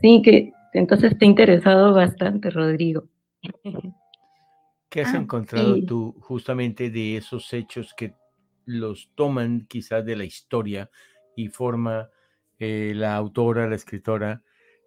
[0.02, 0.22] sí.
[0.22, 3.08] que entonces te ha interesado bastante, Rodrigo.
[4.88, 8.14] ¿Qué has ah, encontrado tú justamente de esos hechos que
[8.64, 10.90] los toman quizás de la historia
[11.36, 12.08] y forma
[12.58, 14.42] eh, la autora, la escritora,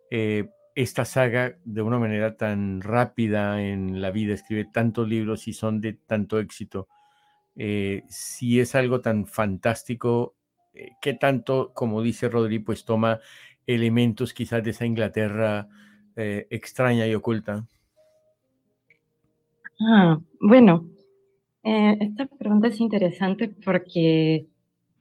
[0.09, 5.53] eh, esta saga de una manera tan rápida en la vida, escribe tantos libros y
[5.53, 6.87] son de tanto éxito.
[7.55, 10.35] Eh, si es algo tan fantástico,
[11.01, 13.19] ¿qué tanto, como dice Rodri, pues toma
[13.67, 15.67] elementos quizás de esa Inglaterra
[16.15, 17.65] extraña y oculta?
[19.79, 20.89] Ah, bueno,
[21.63, 24.49] esta pregunta es interesante porque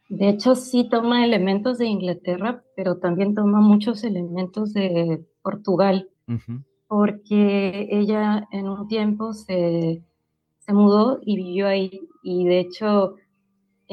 [0.08, 6.08] de hecho, sí toma elementos de Inglaterra, pero también toma muchos elementos de Portugal,
[6.86, 10.02] porque ella en un tiempo se,
[10.60, 13.16] se, mudó y vivió ahí, y de hecho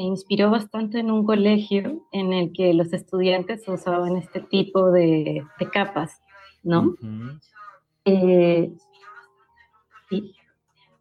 [0.02, 6.20] inspiró bastante en un colegio en el que los estudiantes usaban este tipo de, capas,
[6.62, 6.94] ¿no?
[8.04, 8.70] Eh,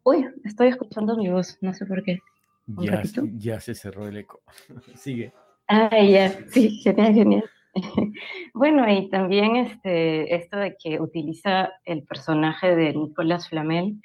[0.07, 2.19] Uy, estoy escuchando mi voz, no sé por qué.
[2.67, 3.01] Ya,
[3.37, 4.39] ya, se cerró el eco.
[4.95, 5.33] Sigue.
[5.67, 7.43] Ah, ya, sí, genial, genial.
[8.53, 13.99] bueno, y también este, esto de que utiliza el personaje de Nicolás Flamel,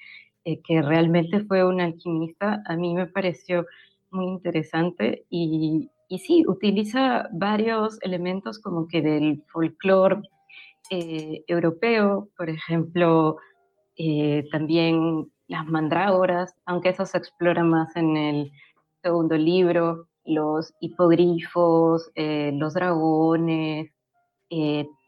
[0.46, 3.66] eh, que realmente fue un alquimista, a mí me pareció
[4.11, 10.23] muy interesante y, y sí, utiliza varios elementos como que del folclore
[10.90, 13.37] eh, europeo, por ejemplo,
[13.96, 18.53] eh, también las mandrágoras, aunque eso se explora más en el
[19.01, 23.92] segundo libro, los hipogrifos, eh, los dragones,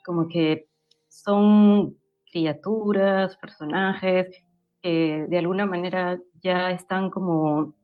[0.04, 0.68] como que
[1.08, 1.96] son
[2.30, 4.28] criaturas, personajes
[4.82, 7.74] que de alguna manera ya están como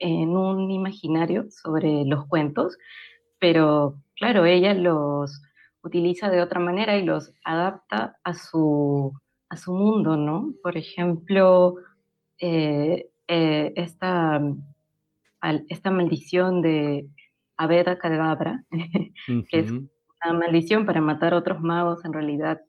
[0.00, 2.78] en un imaginario sobre los cuentos,
[3.38, 5.42] pero claro, ella los
[5.82, 9.12] utiliza de otra manera y los adapta a su,
[9.48, 10.54] a su mundo, ¿no?
[10.62, 11.76] Por ejemplo,
[12.38, 14.40] eh, eh, esta,
[15.68, 17.06] esta maldición de
[17.56, 18.64] Aveda Cadabra,
[19.50, 22.60] que es una maldición para matar a otros magos, en realidad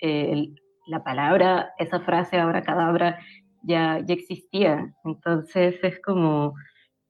[0.00, 0.52] eh,
[0.86, 3.18] la palabra, esa frase Abra Cadabra
[3.66, 4.94] ya, ya existía.
[5.04, 6.54] Entonces es como,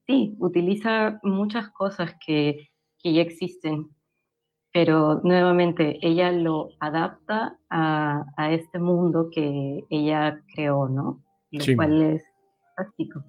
[0.07, 3.89] sí, utiliza muchas cosas que, que ya existen,
[4.73, 11.23] pero nuevamente ella lo adapta a, a, este mundo que ella creó, ¿no?
[11.51, 12.25] lo cual es
[12.77, 13.25] fantástico.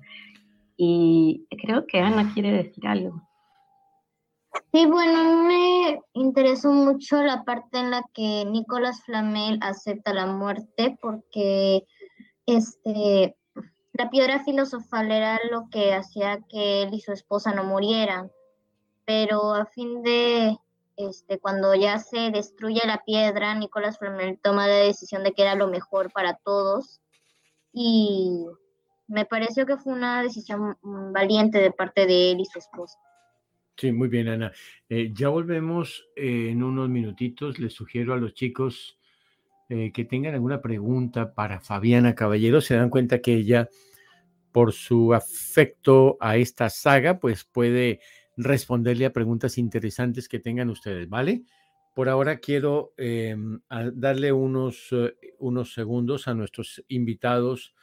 [0.77, 3.21] Y creo que Ana quiere decir algo.
[4.71, 10.97] Sí, bueno, me interesó mucho la parte en la que Nicolás Flamel acepta la muerte
[11.01, 11.83] porque
[12.45, 13.35] este,
[13.93, 18.31] la piedra filosofal era lo que hacía que él y su esposa no murieran,
[19.05, 20.57] pero a fin de,
[20.97, 25.55] este, cuando ya se destruye la piedra, Nicolás Flamel toma la decisión de que era
[25.55, 27.01] lo mejor para todos
[27.71, 28.45] y
[29.07, 32.97] me pareció que fue una decisión valiente de parte de él y su esposa.
[33.77, 34.53] Sí, muy bien, Ana.
[34.87, 37.59] Eh, ya volvemos en unos minutitos.
[37.59, 38.97] Les sugiero a los chicos
[39.69, 42.61] eh, que tengan alguna pregunta para Fabiana Caballero.
[42.61, 43.69] Se dan cuenta que ella,
[44.51, 47.99] por su afecto a esta saga, pues puede
[48.37, 51.43] responderle a preguntas interesantes que tengan ustedes, ¿vale?
[51.95, 53.59] Por ahora quiero em,
[53.93, 57.73] darle unos, eh, unos segundos a nuestros invitados,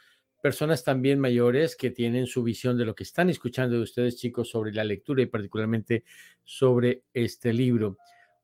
[0.41, 4.49] personas también mayores que tienen su visión de lo que están escuchando de ustedes, chicos,
[4.49, 6.03] sobre la lectura y particularmente
[6.43, 7.97] sobre este libro.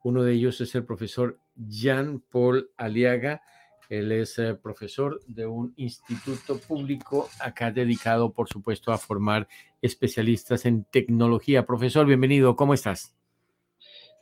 [0.04, 3.42] Uno de ellos es el profesor Jean Paul Aliaga,
[3.90, 9.48] Él es eh, profesor de un instituto público acá dedicado, por supuesto, a formar
[9.82, 11.66] especialistas en tecnología.
[11.66, 12.56] Profesor, bienvenido.
[12.56, 13.16] ¿Cómo estás?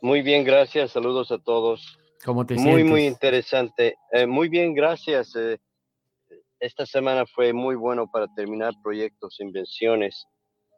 [0.01, 0.91] Muy bien, gracias.
[0.91, 1.99] Saludos a todos.
[2.23, 2.85] ¿Cómo te muy, sientes?
[2.85, 3.95] Muy, interesante.
[4.11, 5.35] Eh, muy bien, gracias.
[5.35, 5.59] Eh,
[6.59, 10.25] esta semana fue muy bueno para terminar proyectos, invenciones.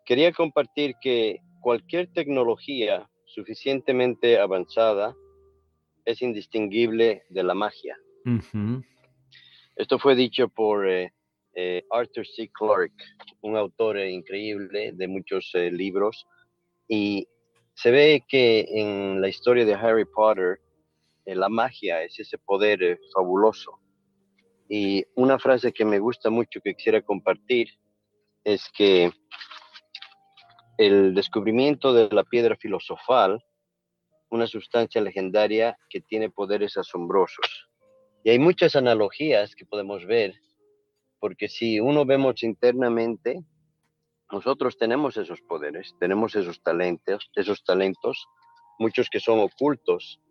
[0.06, 5.16] Quería compartir que cualquier tecnología suficientemente avanzada
[6.06, 7.98] es indistinguible de la magia.
[9.76, 11.14] Esto fue dicho por eh,
[11.56, 12.50] eh, Arthur C.
[12.52, 13.04] Clarke,
[13.42, 16.28] un autor eh, increíble de muchos libros,
[16.88, 17.28] y
[17.76, 20.60] se ve que en la historia de Harry Potter,
[21.26, 23.80] la magia es ese poder fabuloso.
[24.68, 27.70] Y una frase que me gusta mucho que quisiera compartir
[28.44, 29.12] es que
[30.80, 33.44] el descubrimiento de la piedra filosofal,
[34.30, 37.68] una sustancia legendaria que tiene poderes asombrosos.
[38.24, 40.36] Y hay muchas analogías que podemos ver,
[41.20, 43.44] porque si uno vemos internamente,
[44.32, 48.26] nosotros tenemos esos poderes, tenemos esos talentos, esos talentos,
[48.80, 50.22] muchos que son ocultos,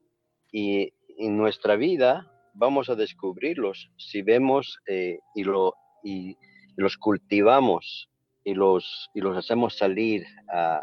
[0.51, 6.39] y en nuestra vida vamos a descubrirlos si vemos eh, y, lo, y,
[6.77, 8.09] los cultivamos
[8.49, 10.25] y los, y los hacemos salir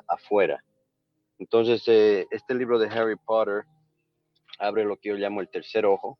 [0.08, 0.64] afuera.
[1.40, 3.64] Entonces, eh, este libro de Harry Potter
[4.60, 6.20] abre lo que yo llamo el tercer ojo,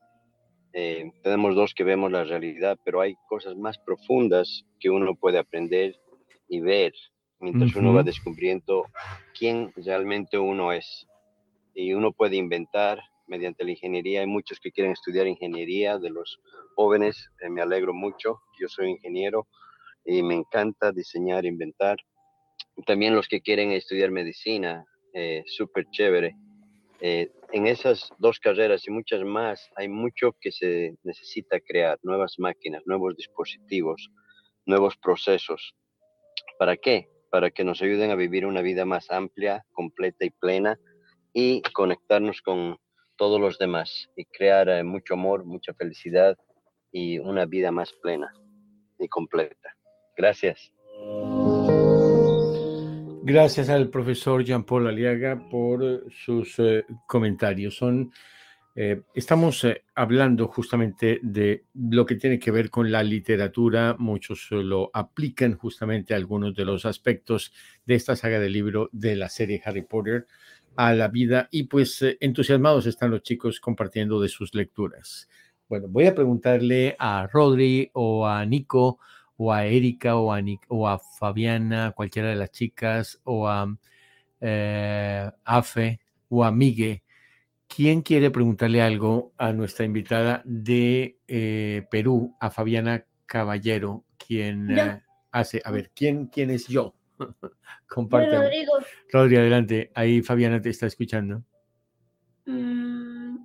[0.72, 5.38] eh, tenemos dos que vemos la realidad, pero hay cosas más profundas que uno puede
[5.38, 5.94] aprender
[6.48, 6.92] y ver
[7.38, 8.86] mientras uno va descubriendo
[9.38, 11.06] quién realmente uno es.
[11.74, 14.20] Y uno puede inventar mediante la ingeniería.
[14.22, 16.40] Hay muchos que quieren estudiar ingeniería de los
[16.74, 17.30] jóvenes.
[17.40, 18.40] Eh, me alegro mucho.
[18.60, 19.46] Yo soy ingeniero
[20.06, 21.96] y me encanta diseñar, inventar.
[22.86, 26.36] También los que quieren estudiar medicina, eh, súper chévere.
[27.00, 32.38] Eh, en esas dos carreras y muchas más hay mucho que se necesita crear, nuevas
[32.38, 34.10] máquinas, nuevos dispositivos,
[34.64, 35.74] nuevos procesos.
[36.58, 37.08] ¿Para qué?
[37.30, 40.78] Para que nos ayuden a vivir una vida más amplia, completa y plena
[41.32, 42.78] y conectarnos con
[43.16, 46.36] todos los demás y crear eh, mucho amor, mucha felicidad
[46.92, 48.32] y una vida más plena
[48.98, 49.75] y completa.
[50.16, 50.72] Gracias.
[53.28, 57.76] Gracias al profesor Jean-Paul Aliaga por eh, sus eh, comentarios.
[57.76, 58.12] Son,
[58.76, 63.96] eh, estamos hablando justamente de lo que tiene que ver con la literatura.
[63.98, 67.52] Muchos lo aplican justamente a algunos de los aspectos
[67.84, 70.28] de esta saga de libro de la serie Harry Potter
[70.76, 75.28] a la vida y pues entusiasmados están los chicos compartiendo de sus lecturas.
[75.68, 79.00] Bueno, voy a preguntarle a Rodri o a Nico
[79.36, 83.76] o a Erika o a, o a Fabiana, cualquiera de las chicas, o a
[84.40, 87.02] eh, Afe o a Migue.
[87.68, 95.02] ¿Quién quiere preguntarle algo a nuestra invitada de eh, Perú, a Fabiana Caballero, quien eh,
[95.32, 96.94] hace, a ver, ¿quién, quién es yo?
[97.88, 98.36] Comparte.
[98.36, 98.72] Rodrigo.
[99.12, 99.90] Rodrigo, adelante.
[99.94, 101.42] Ahí Fabiana te está escuchando.
[102.46, 103.36] Mm,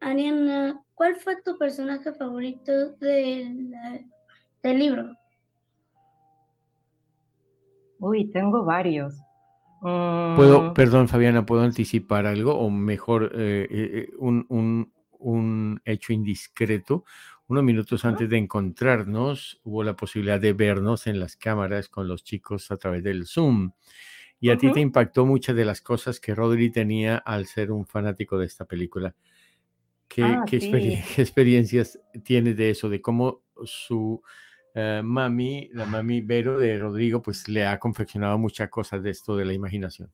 [0.00, 4.00] Ariana, ¿cuál fue tu personaje favorito de la
[4.68, 5.16] del libro?
[7.98, 9.14] Uy, tengo varios.
[9.80, 10.74] Puedo, mm.
[10.74, 12.58] perdón, Fabiana, ¿puedo anticipar algo?
[12.58, 17.04] O mejor, eh, eh, eh, un, hecho indiscreto.
[17.46, 22.24] Unos minutos antes de encontrarnos, hubo la posibilidad de vernos en las cámaras con los
[22.24, 23.72] chicos a través del Zoom.
[24.40, 27.86] Y a ti te impactó muchas de las cosas que Rodri tenía al ser un
[27.86, 29.14] fanático de esta película.
[30.08, 30.56] ¿Qué, ah, qué
[31.18, 32.88] experiencias tienes de eso?
[32.88, 34.22] De cómo su
[34.74, 39.36] eh, mami, la mami Vero de Rodrigo, pues le ha confeccionado muchas cosas de esto
[39.36, 40.10] de la imaginación.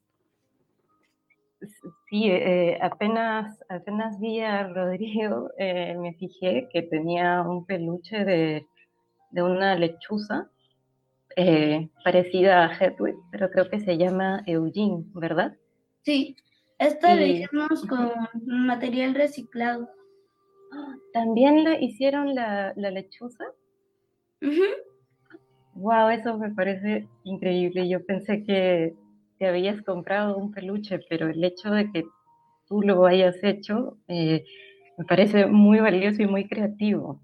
[2.08, 8.66] Sí, eh, apenas, apenas vi a Rodrigo, eh, me fijé que tenía un peluche de,
[9.32, 10.50] una lechuza
[12.04, 15.56] parecida a Hedwig, pero creo que se llama Eugene, ¿verdad?
[16.02, 16.36] Sí,
[16.78, 18.10] esta la hicimos con
[18.44, 19.88] material reciclado.
[21.14, 23.44] ¿También la hicieron la, la lechuza?
[25.74, 27.88] Wow, eso me parece increíble.
[27.88, 28.94] Yo pensé que
[29.38, 32.04] te habías comprado un peluche, pero el hecho de que
[32.68, 34.44] tú lo hayas hecho eh,
[34.98, 37.20] me parece muy valioso y muy creativo.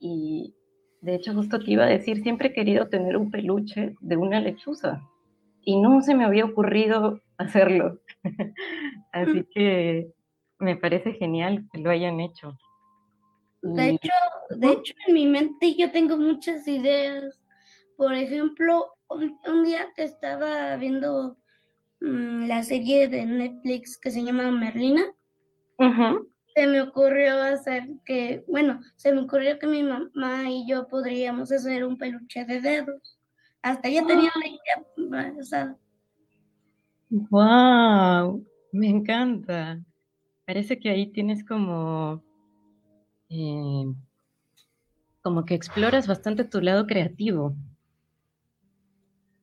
[0.00, 0.54] Y
[1.02, 4.40] de hecho, justo te iba a decir, siempre he querido tener un peluche de una
[4.40, 5.00] lechuza
[5.62, 8.00] y no se me había ocurrido hacerlo.
[9.12, 10.12] Así que
[10.58, 12.56] me parece genial que lo hayan hecho.
[13.62, 14.12] De hecho,
[14.50, 17.38] de hecho, en mi mente yo tengo muchas ideas.
[17.96, 21.36] Por ejemplo, un, día que estaba viendo
[22.00, 25.04] mm, la serie de Netflix que se llama Merlina,
[26.54, 31.52] se me ocurrió hacer que, bueno, se me ocurrió que mi mamá y yo podríamos
[31.52, 33.18] hacer un peluche de dedos.
[33.62, 35.76] Hasta ya tenía la idea
[37.10, 38.46] ¡Wow!
[38.72, 39.80] Me encanta.
[40.46, 42.22] Parece que ahí tienes como,
[43.30, 43.84] eh,
[45.22, 47.54] como que exploras bastante tu lado creativo,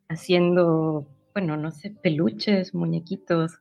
[0.10, 3.60] haciendo, bueno, no sé, peluches, muñequitos.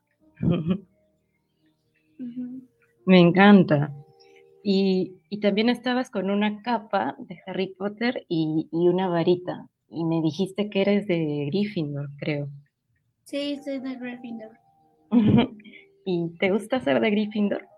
[3.06, 3.94] Me encanta.
[4.62, 9.68] Y, también estabas con una capa de Harry Potter y, una varita.
[9.88, 12.48] Y me dijiste que eres de Gryffindor, creo.
[13.24, 14.58] Sí, soy de Gryffindor.
[16.04, 17.68] ¿Y te gusta ser de Gryffindor?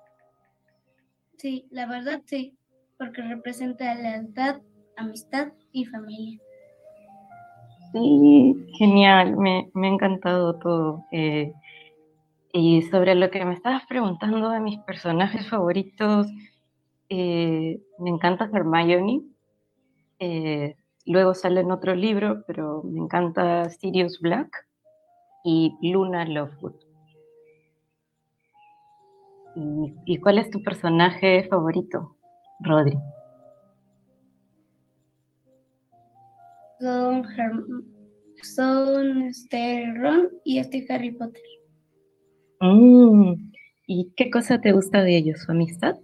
[1.38, 2.58] Sí, la verdad sí,
[2.98, 4.60] porque representa lealtad,
[4.96, 6.40] amistad y familia.
[7.92, 11.04] Sí, genial, me, me ha encantado todo.
[11.12, 11.52] Eh,
[12.52, 16.26] y sobre lo que me estabas preguntando de mis personajes favoritos,
[17.08, 19.22] eh, me encanta Hermione.
[20.18, 20.74] Eh,
[21.06, 24.66] luego sale en otro libro, pero me encanta Sirius Black
[25.44, 26.87] y Luna Lovewood.
[30.04, 32.16] ¿Y, cuál es tu personaje favorito,
[32.60, 32.96] Rodri?
[36.80, 37.24] Son,
[38.42, 41.42] son este, Ron y este Harry Potter.
[42.60, 43.50] Mm,
[43.88, 45.40] ¿Y qué cosa te gusta de ellos?
[45.40, 45.96] ¿Su amistad?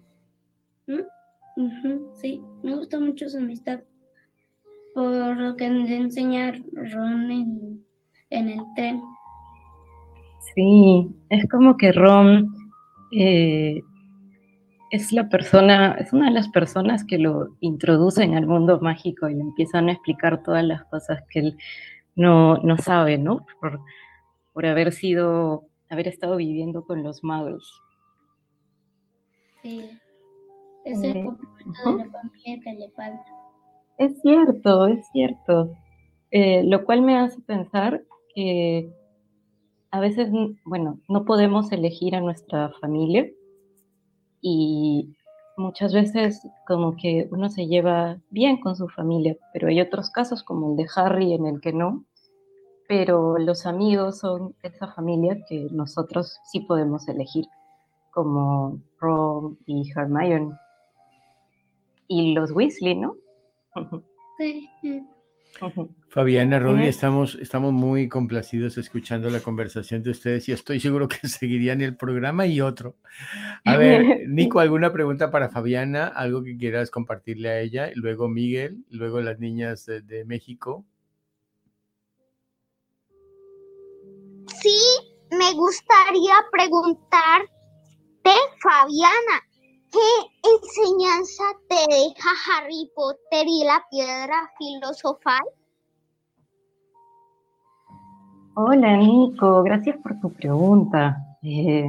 [1.57, 3.81] Mm, sí, me gusta mucho su amistad.
[4.95, 7.85] Por lo que me enseñar Ron en,
[8.31, 9.01] el tren.
[10.55, 12.64] Sí, es como que Ron
[13.17, 13.83] eh,
[14.91, 19.35] es la persona, es una de las personas que lo introducen al mundo mágico y
[19.35, 21.59] le empiezan a explicar todas las cosas que él
[22.17, 23.45] no, no sabe, ¿no?
[23.61, 23.81] Por,
[24.53, 27.81] por haber sido haber estado viviendo con los magos.
[29.63, 29.91] Sí,
[30.85, 33.25] es el eh, de la familia que le falta.
[33.99, 35.77] Es cierto, es cierto.
[36.31, 38.03] Eh, lo cual me hace pensar
[38.35, 38.91] que
[39.95, 40.29] a veces,
[40.65, 43.31] bueno, no podemos elegir a nuestra familia
[44.41, 45.15] y
[45.57, 50.43] muchas veces como que uno se lleva bien con su familia, pero hay otros casos
[50.43, 52.05] como el de Harry en el que no,
[52.89, 57.47] pero los amigos son esa familia que nosotros sí podemos elegir,
[58.11, 60.59] como Ron y Hermione.
[62.09, 63.15] Y los Weasley, ¿no?
[64.39, 64.69] Sí.
[66.09, 71.17] Fabiana, Rodri, estamos, estamos muy complacidos escuchando la conversación de ustedes y estoy seguro que
[71.29, 72.97] seguirían el programa y otro.
[73.65, 76.07] A ver, Nico, ¿alguna pregunta para Fabiana?
[76.07, 77.91] ¿Algo que quieras compartirle a ella?
[77.95, 80.85] Luego Miguel, luego las niñas de México.
[84.65, 84.79] sí
[85.31, 87.51] me gustaría preguntarte,
[88.63, 89.43] Fabiana,
[89.95, 95.43] ¿qué enseñanza te deja Harry Potter y la piedra filosofal?
[98.57, 101.17] Hola Nico, gracias por tu pregunta.
[101.43, 101.89] Eh,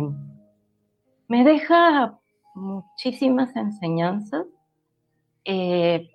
[1.28, 2.20] me deja
[2.54, 4.46] muchísimas enseñanzas,
[5.44, 6.08] eh,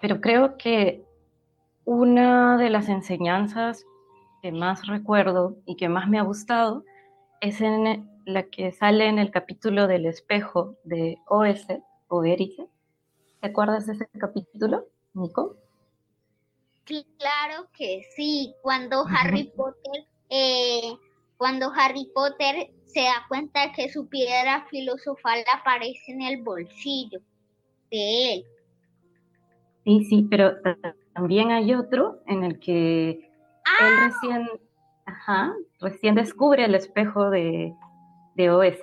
[0.00, 1.04] pero creo que
[1.84, 3.84] una de las enseñanzas
[4.42, 6.84] que más recuerdo y que más me ha gustado
[7.40, 11.66] es en la que sale en el capítulo del espejo de OS
[12.08, 12.66] o Erice.
[13.40, 15.56] ¿Te acuerdas de ese capítulo, Nico?
[16.84, 20.96] Claro que sí, cuando Harry Potter, eh,
[21.36, 27.20] cuando Harry Potter se da cuenta que su piedra filosofal aparece en el bolsillo
[27.90, 28.44] de él.
[29.84, 30.54] Sí, sí, pero
[31.14, 33.10] también hay otro en el que
[33.80, 34.48] él recién,
[35.06, 37.72] ajá, recién descubre el espejo de,
[38.40, 38.82] de OS.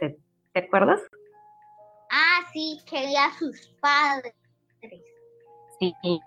[0.53, 1.01] ¿Te acuerdas?
[2.12, 4.34] Ah, sí, quería a sus padres.
[5.80, 6.20] Sí, sí,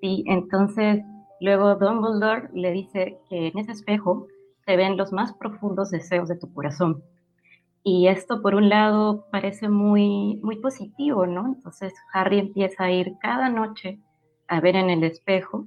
[0.00, 0.24] sí.
[0.26, 1.02] Entonces,
[1.40, 4.26] luego Dumbledore le dice que en ese espejo
[4.64, 7.02] se ven los más profundos deseos de tu corazón.
[7.84, 11.46] Y esto, por un lado, parece muy, muy positivo, ¿no?
[11.46, 13.98] Entonces, Harry empieza a ir cada noche
[14.46, 15.66] a ver en el espejo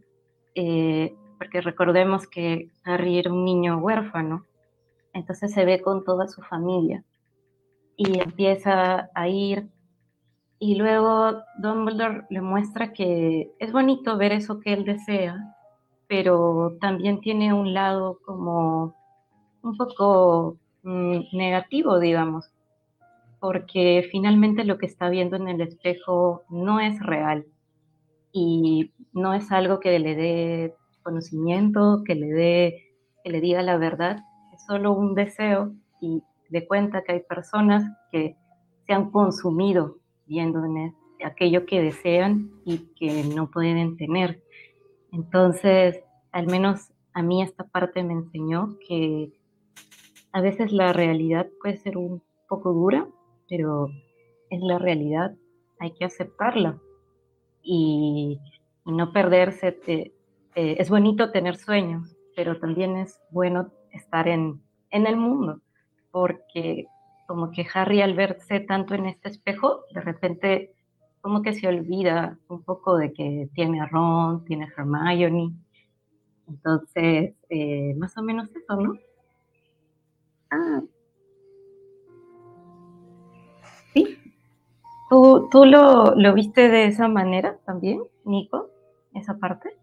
[0.56, 4.45] eh, porque recordemos que Harry era un niño huérfano,
[5.16, 7.03] entonces se ve con toda su familia.
[7.95, 9.70] Y empieza a ir.
[10.59, 15.38] Y luego Dumbledore le muestra que es bonito ver eso que él desea,
[16.07, 18.95] pero también tiene un lado como
[19.63, 22.51] un poco mm, negativo, digamos,
[23.39, 27.45] porque finalmente lo que está viendo en el espejo no es real.
[28.34, 32.84] Y no es algo que le dé conocimiento, que le dé,
[33.24, 34.20] que le diga la verdad,
[34.66, 38.36] solo un deseo y le cuenta que hay personas que
[38.86, 39.97] se han consumido
[40.28, 40.61] viendo
[41.24, 44.41] aquello que desean y que no pueden tener.
[45.11, 46.01] Entonces,
[46.32, 49.32] al menos a mí esta parte me enseñó que
[50.32, 53.07] a veces la realidad puede ser un poco dura,
[53.49, 53.88] pero
[54.49, 55.36] es la realidad,
[55.80, 56.80] hay que aceptarla
[57.63, 58.39] y,
[58.86, 59.80] no perderse.
[59.88, 60.11] Eh,
[60.78, 65.62] es bonito tener sueños, pero también es bueno estar en, en el mundo,
[66.12, 66.88] porque
[67.28, 70.76] como que Harry al verse tanto en este espejo, de repente
[71.22, 75.56] como que se olvida un poco de que tiene a Ron, tiene a Hermione.
[76.48, 78.93] Entonces, eh, más o menos eso, ¿no?
[80.52, 80.82] Ah.
[83.91, 84.20] Sí.
[85.10, 88.70] ¿Tú, tú lo, lo, viste de esa manera también, Nico?
[89.16, 89.76] ¿Esa parte?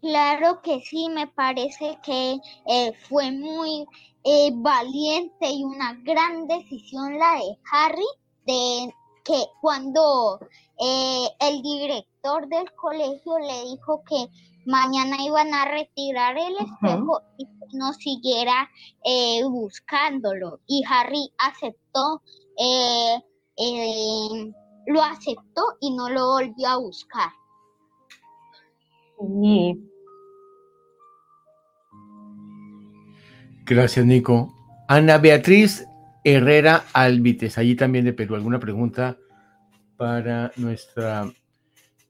[0.00, 3.84] Claro que sí, me parece que eh, fue muy
[4.22, 8.06] eh, valiente y una gran decisión la de Harry
[8.46, 8.94] de
[9.24, 10.38] que cuando
[10.78, 14.28] eh, el director del colegio le dijo que
[14.66, 18.70] mañana iban a retirar el espejo y no siguiera
[19.04, 20.60] eh, buscándolo.
[20.68, 22.22] Y Harry aceptó,
[24.86, 27.30] lo aceptó y no lo volvió a buscar.
[33.64, 34.54] Gracias, Nico.
[34.88, 35.86] Ana Beatriz
[36.24, 38.34] Herrera Albites, allí también de Perú.
[38.34, 39.18] ¿Alguna pregunta
[39.96, 41.30] para nuestra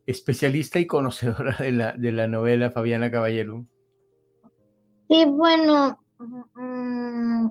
[0.07, 3.65] especialista y conocedora de la, de la novela, Fabiana Caballero?
[5.09, 5.99] Sí, bueno,
[6.55, 7.49] mm,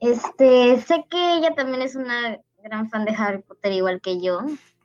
[0.00, 4.40] este, sé que ella también es una gran fan de Harry Potter, igual que yo.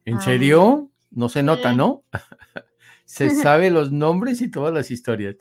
[0.06, 0.90] ¿En serio?
[1.12, 2.04] No se nota, ¿no?
[3.06, 5.36] se sabe los nombres y todas las historias.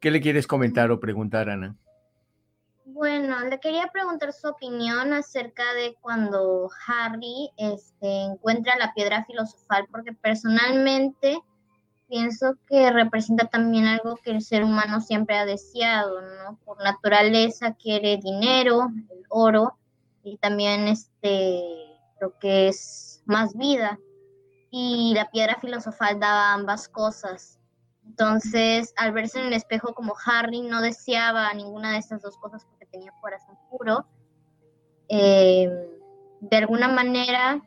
[0.00, 1.76] ¿Qué le quieres comentar o preguntar, Ana?
[2.84, 9.86] Bueno, le quería preguntar su opinión acerca de cuando Harry este, encuentra la piedra filosofal,
[9.90, 11.40] porque personalmente
[12.08, 16.58] pienso que representa también algo que el ser humano siempre ha deseado, ¿no?
[16.64, 19.78] Por naturaleza quiere dinero, el oro
[20.22, 21.62] y también este
[22.20, 23.98] lo que es más vida.
[24.72, 27.60] Y la piedra filosofal daba ambas cosas.
[28.04, 32.64] Entonces, al verse en el espejo como Harry no deseaba ninguna de estas dos cosas
[32.64, 34.06] porque tenía corazón puro,
[35.08, 35.68] eh,
[36.40, 37.62] de alguna manera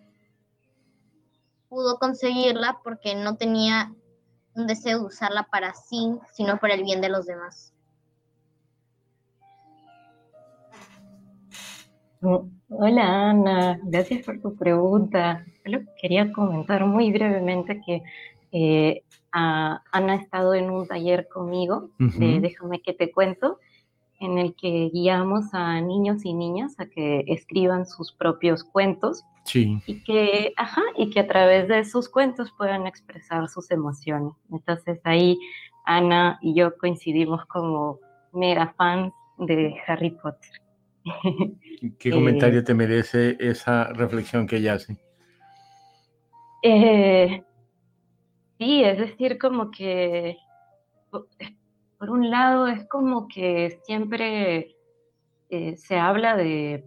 [1.70, 3.94] pudo conseguirla porque no tenía
[4.56, 7.75] un deseo de usarla para sí, sino para el bien de los demás.
[12.70, 15.46] Hola Ana, gracias por tu pregunta.
[16.02, 18.02] Quería comentar muy brevemente que
[18.52, 23.60] eh, Ana ha estado en un taller conmigo de Déjame que te cuento,
[24.20, 29.82] en el que guiamos a niños y niñas a que escriban sus propios cuentos sí.
[29.86, 34.34] y que, ajá, y que a través de sus cuentos puedan expresar sus emociones.
[34.52, 35.38] Entonces ahí
[35.86, 38.00] Ana y yo coincidimos como
[38.34, 40.65] mega fans de Harry Potter.
[42.00, 44.98] ¿Qué comentario te merece esa reflexión que ella hace?
[46.64, 47.44] Eh,
[48.58, 50.38] Sí, es decir, como que,
[51.12, 54.78] por un lado, es como que siempre
[55.50, 56.86] eh, se habla de,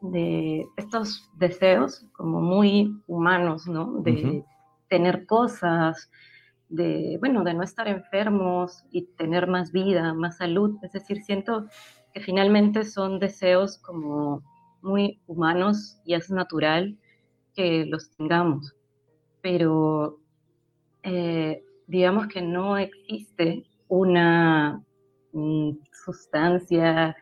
[0.00, 4.00] de, estos deseos como muy humanos, ¿no?
[4.02, 4.44] De
[4.88, 6.10] tener cosas,
[6.68, 10.78] de, bueno, de no estar enfermos y tener más vida, más salud.
[10.82, 11.68] Es decir, siento
[12.12, 14.42] que finalmente son deseos como
[14.82, 16.98] muy humanos y es natural
[17.54, 18.74] que los tengamos.
[19.40, 20.18] Pero
[21.02, 24.82] eh, digamos que no existe una
[25.32, 25.72] mm,
[26.04, 27.16] sustancia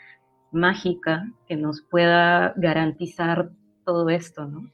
[0.53, 3.51] mágica que nos pueda garantizar
[3.85, 4.71] todo esto, ¿no?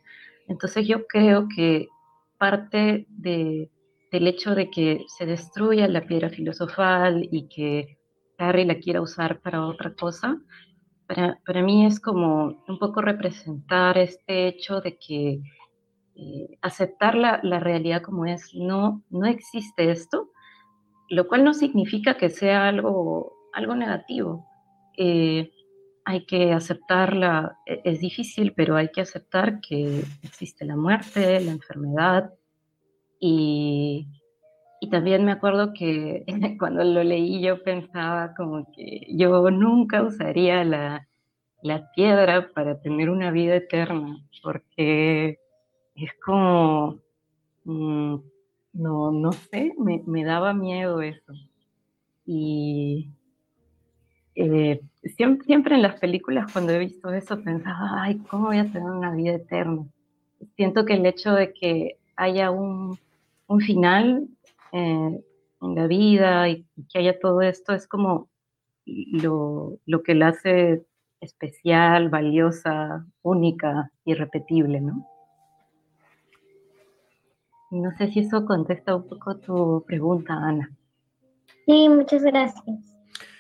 [0.49, 1.89] Entonces yo creo que
[2.39, 3.71] parte de,
[4.13, 7.96] del hecho de que se destruya la piedra filosofal y que
[8.39, 10.41] Harry la quiera usar para otra cosa,
[11.07, 15.41] para, para mí es como un poco representar este hecho de que
[16.19, 18.55] eh, aceptar la, realidad como es.
[18.55, 20.31] No, no existe esto,
[21.11, 24.47] lo cual no significa que sea algo, algo negativo.
[24.97, 25.51] Eh,
[26.07, 31.53] hay que aceptarla, e, es difícil, pero hay que aceptar que existe la muerte, la
[31.53, 32.33] enfermedad.
[33.21, 34.09] Y,
[34.87, 36.25] y también me acuerdo que
[36.61, 41.09] cuando lo leí yo pensaba como que yo nunca usaría la,
[41.61, 45.41] la piedra para tener una vida eterna, porque
[45.97, 47.01] es como,
[47.65, 48.17] mm,
[48.75, 51.33] no, no sé, me, daba miedo eso.
[52.25, 53.11] Y,
[54.37, 54.81] eh,
[55.17, 58.91] siempre, siempre en las películas cuando he visto eso pensaba, ay, ¿cómo voy a tener
[58.91, 59.85] una vida eterna?
[60.55, 62.99] Siento que el hecho de que haya un,
[63.49, 64.29] un final
[64.73, 65.21] eh,
[65.63, 68.29] en la vida y que haya todo esto es como
[68.85, 70.87] lo, lo que la hace
[71.21, 75.07] especial, valiosa, única, irrepetible, ¿no?
[77.71, 80.71] No sé si eso contesta un poco tu pregunta, Ana.
[81.67, 82.97] Sí, muchas gracias.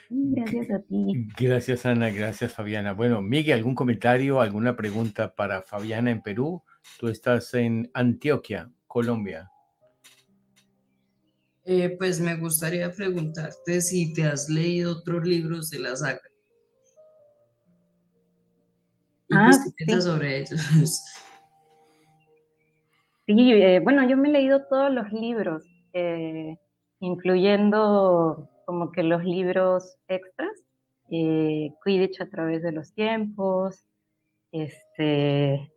[0.08, 1.28] Gracias a ti.
[1.38, 2.10] Gracias, Ana.
[2.10, 2.92] Gracias, Fabiana.
[2.92, 6.62] Bueno, Miguel, ¿algún comentario, alguna pregunta para Fabiana en Perú?
[6.98, 9.50] Tú estás en Antioquia, Colombia.
[11.68, 16.20] Eh, pues me gustaría preguntarte si te has leído otros libros de la saga.
[19.28, 20.10] ¿Y Ah, pues, qué piensas sí.
[20.10, 21.02] sobre ellos?
[23.28, 26.56] Sí, eh, bueno, yo me he leído todos los libros, eh,
[27.00, 30.52] incluyendo como que los libros extras,
[31.08, 33.84] Quidditch a través de los tiempos,
[34.52, 35.72] este,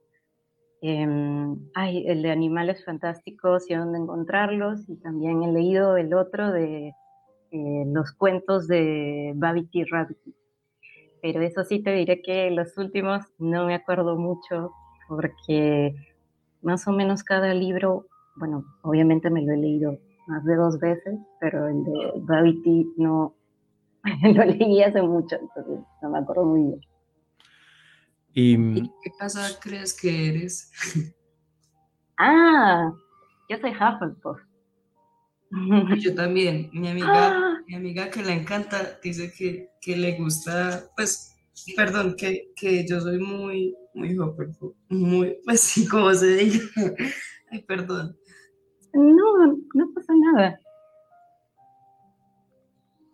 [0.81, 6.51] em, ay, el de Animales Fantásticos y dónde encontrarlos, y también he leído el otro
[6.51, 6.93] de
[7.51, 10.35] eh, los cuentos de Babity Rabbity.
[11.21, 14.71] Pero eso sí te diré que los últimos no me acuerdo mucho
[15.07, 15.95] porque
[16.61, 18.05] más o menos cada libro,
[18.37, 23.33] bueno, obviamente me lo he leído más de dos veces, pero el de Gravity no
[24.23, 26.81] lo leí hace mucho, entonces no me acuerdo muy bien.
[28.33, 30.71] Y, ¿Y qué casa crees que eres?
[32.21, 32.91] Ah,
[33.47, 34.39] yo soy Hufflepuff.
[35.99, 36.69] Yo también.
[36.73, 41.33] Mi amiga, mi amiga que le encanta dice que, que le gusta, pues,
[41.77, 46.59] perdón, que, que yo soy muy, muy Hufflepuff, muy, pues sí, como se diga.
[47.51, 48.17] Ay, perdón.
[48.91, 50.59] No, no pasa nada.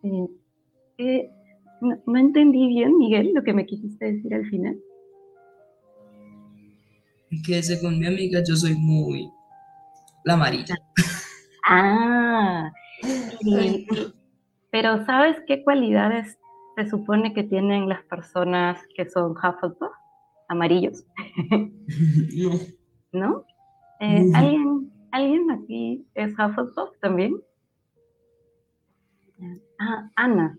[0.01, 0.27] Eh,
[0.97, 1.29] eh,
[1.81, 4.79] no, no entendí bien, Miguel, lo que me quisiste decir al final.
[7.43, 9.29] Que según mi amiga yo soy muy
[10.23, 10.75] la amarilla.
[11.67, 12.71] Ah,
[13.41, 13.87] y-
[14.71, 16.37] pero ¿sabes qué cualidades
[16.75, 19.91] se supone que tienen las personas que son Hufflepuff?
[20.47, 21.03] Amarillos,
[22.35, 22.51] No.
[23.13, 23.45] ¿no?
[23.99, 27.41] Eh, ¿alguien, ¿Alguien aquí es Hufflepuff también?
[29.79, 30.57] Ah, Ana.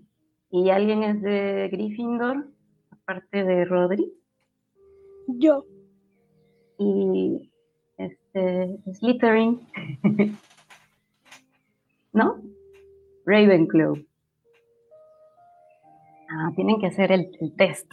[0.51, 2.49] ¿Y alguien es de Gryffindor,
[2.91, 4.13] aparte de Rodri?
[5.29, 5.67] Yo.
[6.79, 7.51] Y
[7.97, 9.61] este, Slytherin.
[12.13, 12.41] ¿No?
[13.25, 13.97] Ravenclaw.
[16.31, 17.93] Ah, tienen que hacer el, el test.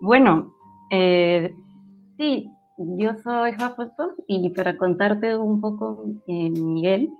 [0.00, 0.54] Bueno,
[0.90, 1.54] eh,
[2.16, 7.10] sí, yo soy Hufflepuff y para contarte un poco, eh, Miguel,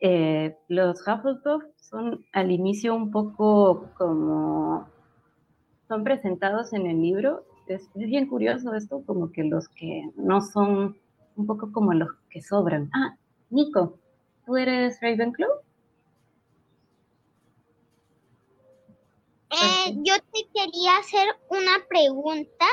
[0.00, 4.88] eh, los Hufflepuff son al inicio un poco como
[5.88, 7.44] son presentados en el libro.
[7.66, 10.96] Es, es bien curioso esto, como que los que no son
[11.36, 12.90] un poco como los que sobran.
[12.94, 13.16] Ah,
[13.50, 13.98] Nico,
[14.44, 15.50] ¿tú eres Ravenclaw?
[19.50, 22.66] Eh, yo te quería hacer una pregunta.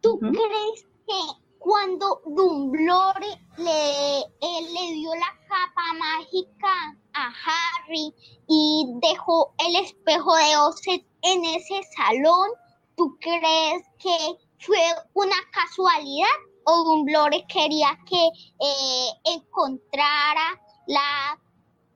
[0.00, 3.26] ¿Tú crees que cuando Dumbledore
[3.56, 8.12] le, él le dio la capa mágica a Harry
[8.48, 12.50] y dejó el espejo de Oset en ese salón,
[12.96, 14.16] ¿tú crees que
[14.58, 14.78] fue
[15.14, 16.28] una casualidad
[16.64, 21.38] o Dumbledore quería que eh, encontrara la,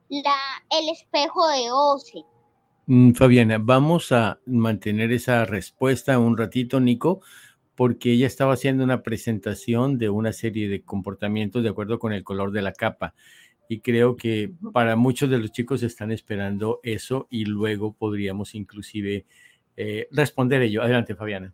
[0.09, 0.35] la,
[0.79, 2.25] el espejo de Oset?
[2.85, 7.21] Mm, Fabiana, vamos a mantener esa respuesta un ratito, Nico,
[7.75, 12.23] porque ella estaba haciendo una presentación de una serie de comportamientos de acuerdo con el
[12.23, 13.13] color de la capa.
[13.69, 19.27] Y creo que para muchos de los chicos están esperando eso y luego podríamos inclusive
[19.81, 20.81] eh, responder ello.
[20.81, 21.53] Adelante, Fabiana.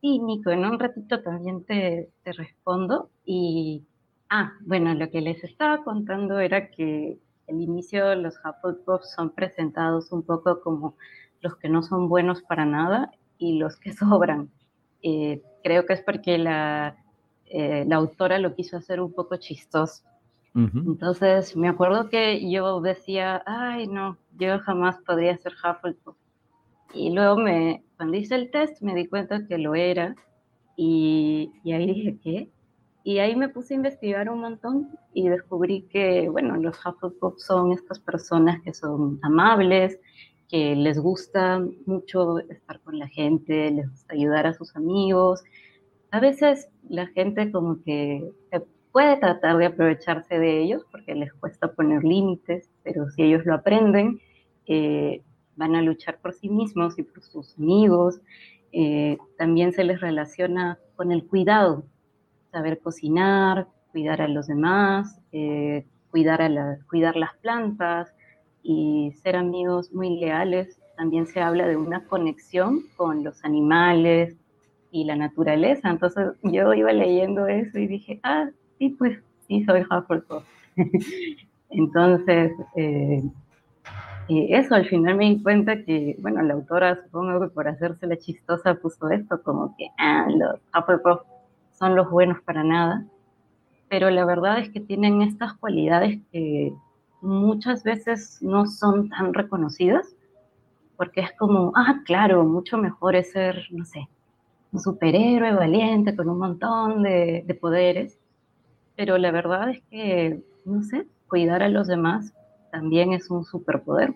[0.00, 3.08] Sí, Nico, en un ratito también te, te respondo.
[3.24, 3.84] Y,
[4.30, 10.10] ah, bueno, lo que les estaba contando era que al inicio los Hufflepuff son presentados
[10.10, 10.96] un poco como
[11.40, 14.50] los que no son buenos para nada y los que sobran.
[15.02, 16.96] Eh, creo que es porque la,
[17.44, 20.02] eh, la autora lo quiso hacer un poco chistoso.
[20.54, 26.16] Entonces me acuerdo que yo decía, ay no, yo jamás podría ser Hufflepuff.
[26.96, 30.14] Y luego me, cuando hice el test me di cuenta que lo era
[30.76, 32.50] y, y ahí dije, ¿qué?
[33.04, 37.72] Y ahí me puse a investigar un montón y descubrí que, bueno, los Hufflepuff son
[37.72, 40.00] estas personas que son amables,
[40.48, 45.44] que les gusta mucho estar con la gente, les gusta ayudar a sus amigos.
[46.10, 48.28] A veces la gente como que
[48.92, 53.54] puede tratar de aprovecharse de ellos porque les cuesta poner límites, pero si ellos lo
[53.54, 54.20] aprenden,
[54.66, 55.22] eh,
[55.56, 58.20] van a luchar por sí mismos y por sus amigos.
[58.72, 61.84] Eh, también se les relaciona con el cuidado,
[62.52, 68.12] saber cocinar, cuidar a los demás, eh, cuidar, a cuidar las plantas
[68.62, 70.78] y ser amigos muy leales.
[70.96, 74.36] También se habla de una conexión con los animales
[74.90, 75.90] y la naturaleza.
[75.90, 80.44] Entonces yo iba leyendo eso y dije, ah, sí, pues sí, soy Hufflepuff.
[81.70, 83.22] Entonces, eh,
[84.28, 88.16] eso al final me di cuenta que, bueno, la autora supongo que por hacerse la
[88.16, 91.20] chistosa puso esto como que, ah, los Hufflepuff
[91.72, 93.04] son los buenos para nada,
[93.88, 96.72] pero la verdad es que tienen estas cualidades que
[97.20, 100.16] muchas veces no son tan reconocidas,
[100.96, 104.08] porque es como, ah, claro, mucho mejor es ser, no sé,
[104.72, 108.18] un superhéroe valiente con un montón de, de poderes,
[108.96, 112.32] pero la verdad es que, no sé, cuidar a los demás
[112.70, 114.14] también es un superpoder.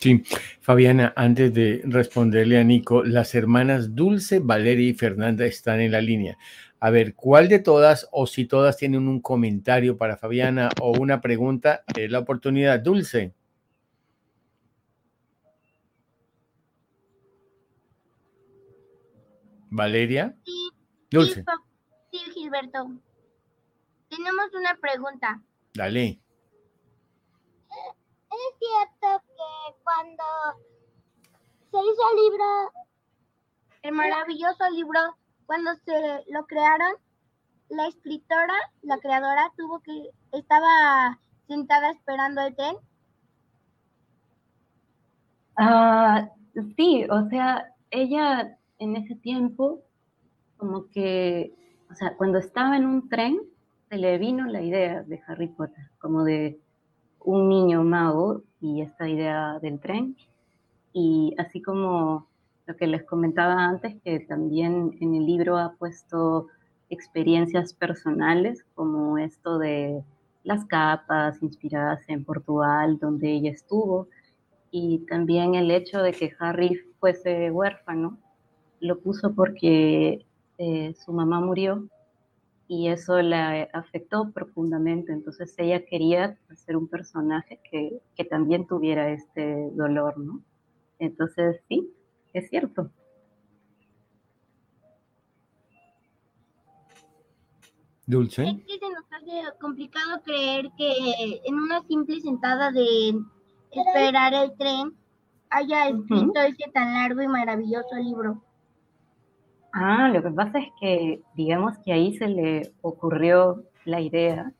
[0.00, 0.24] Sí,
[0.62, 6.00] Fabiana, antes de responderle a Nico, las hermanas Dulce, Valeria y Fernanda están en la
[6.00, 6.38] línea.
[6.80, 11.20] A ver, ¿cuál de todas o si todas tienen un comentario para Fabiana o una
[11.20, 11.84] pregunta?
[11.94, 12.80] Es la oportunidad.
[12.80, 13.34] Dulce.
[19.68, 20.34] Valeria.
[20.44, 20.70] Sí,
[21.10, 21.44] Dulce.
[22.10, 22.90] Sí, Gilberto.
[24.08, 25.42] Tenemos una pregunta.
[25.74, 26.18] Dale.
[28.40, 30.24] ¿Es cierto que cuando
[31.70, 32.72] se hizo el libro,
[33.82, 35.00] el maravilloso libro,
[35.46, 36.94] cuando se lo crearon,
[37.68, 42.76] la escritora, la creadora, tuvo que, estaba sentada esperando el tren?
[45.56, 46.30] Ah,
[46.76, 49.82] sí, o sea, ella en ese tiempo,
[50.56, 51.54] como que,
[51.90, 53.40] o sea, cuando estaba en un tren,
[53.90, 56.58] se le vino la idea de Harry Potter, como de
[57.24, 60.16] un niño mago y esta idea del tren.
[60.92, 62.26] Y así como
[62.66, 66.48] lo que les comentaba antes, que también en el libro ha puesto
[66.88, 70.02] experiencias personales, como esto de
[70.42, 74.08] las capas inspiradas en Portugal, donde ella estuvo,
[74.70, 78.18] y también el hecho de que Harry fuese huérfano,
[78.80, 80.24] lo puso porque
[80.58, 81.88] eh, su mamá murió
[82.70, 85.12] y eso la afectó profundamente.
[85.12, 90.40] Entonces ella quería ser un personaje que, que, también tuviera este dolor, ¿no?
[91.00, 91.92] Entonces sí,
[92.32, 92.88] es cierto.
[98.06, 98.44] Dulce.
[98.44, 103.20] Es que se nos hace complicado creer que en una simple sentada de
[103.72, 104.94] esperar el tren
[105.50, 108.44] haya escrito ese tan largo y maravilloso libro.
[109.72, 114.52] Ah, lo que pasa es que, digamos que ahí se le ocurrió la idea,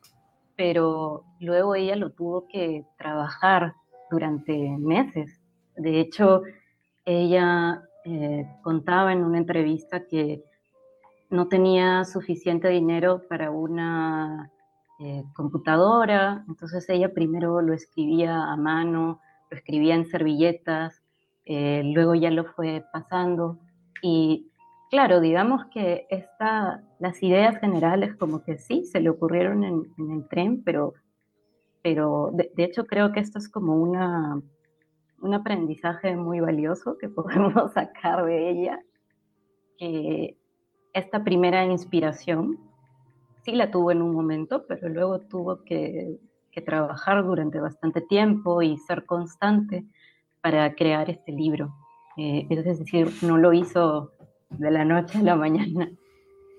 [0.55, 3.73] pero luego ella lo tuvo que trabajar
[4.09, 5.41] durante meses.
[5.75, 6.43] De hecho,
[7.05, 10.43] ella eh, contaba en una entrevista que
[11.29, 14.51] no tenía suficiente dinero para una
[14.99, 21.01] eh, computadora, entonces ella primero lo escribía a mano, lo escribía en servilletas,
[21.45, 23.57] eh, luego ya lo fue pasando
[24.01, 24.50] y
[24.91, 30.27] claro, digamos que esta, las ideas generales como que sí, se le ocurrieron en, el
[30.27, 30.93] tren, pero,
[31.81, 34.39] pero de, hecho creo que esto es como una,
[35.21, 38.79] un aprendizaje muy valioso que podemos sacar de ella,
[39.77, 40.37] que
[40.93, 42.59] esta primera inspiración
[43.43, 46.19] sí la tuvo en un momento, pero luego tuvo que,
[46.65, 49.85] trabajar durante bastante tiempo y ser constante
[50.41, 51.73] para crear este libro.
[52.17, 54.11] Eh, es decir, no lo hizo
[54.57, 55.89] de la noche a la mañana,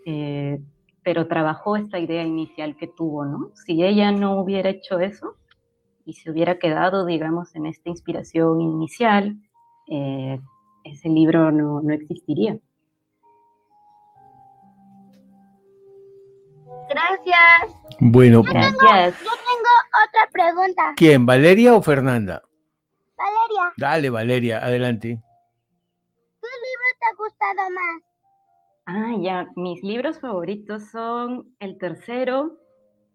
[0.07, 0.61] eh,
[1.03, 3.51] pero trabajó esta idea inicial que tuvo, ¿no?
[3.55, 5.37] Si ella no hubiera hecho eso
[6.05, 9.37] y se hubiera quedado, digamos, en esta inspiración inicial,
[9.89, 10.41] eh,
[10.85, 12.59] ese libro no, no existiría.
[16.89, 17.83] Gracias.
[18.01, 19.19] Bueno, Gracias.
[19.21, 19.73] yo tengo
[20.09, 20.93] otra pregunta.
[20.97, 21.25] ¿Quién?
[21.25, 22.43] ¿Valeria o Fernanda?
[23.17, 23.73] Valeria.
[23.77, 25.21] Dale, Valeria, adelante
[27.43, 28.03] gustado más?
[28.87, 32.59] Ah, ya, mis libros favoritos son el tercero,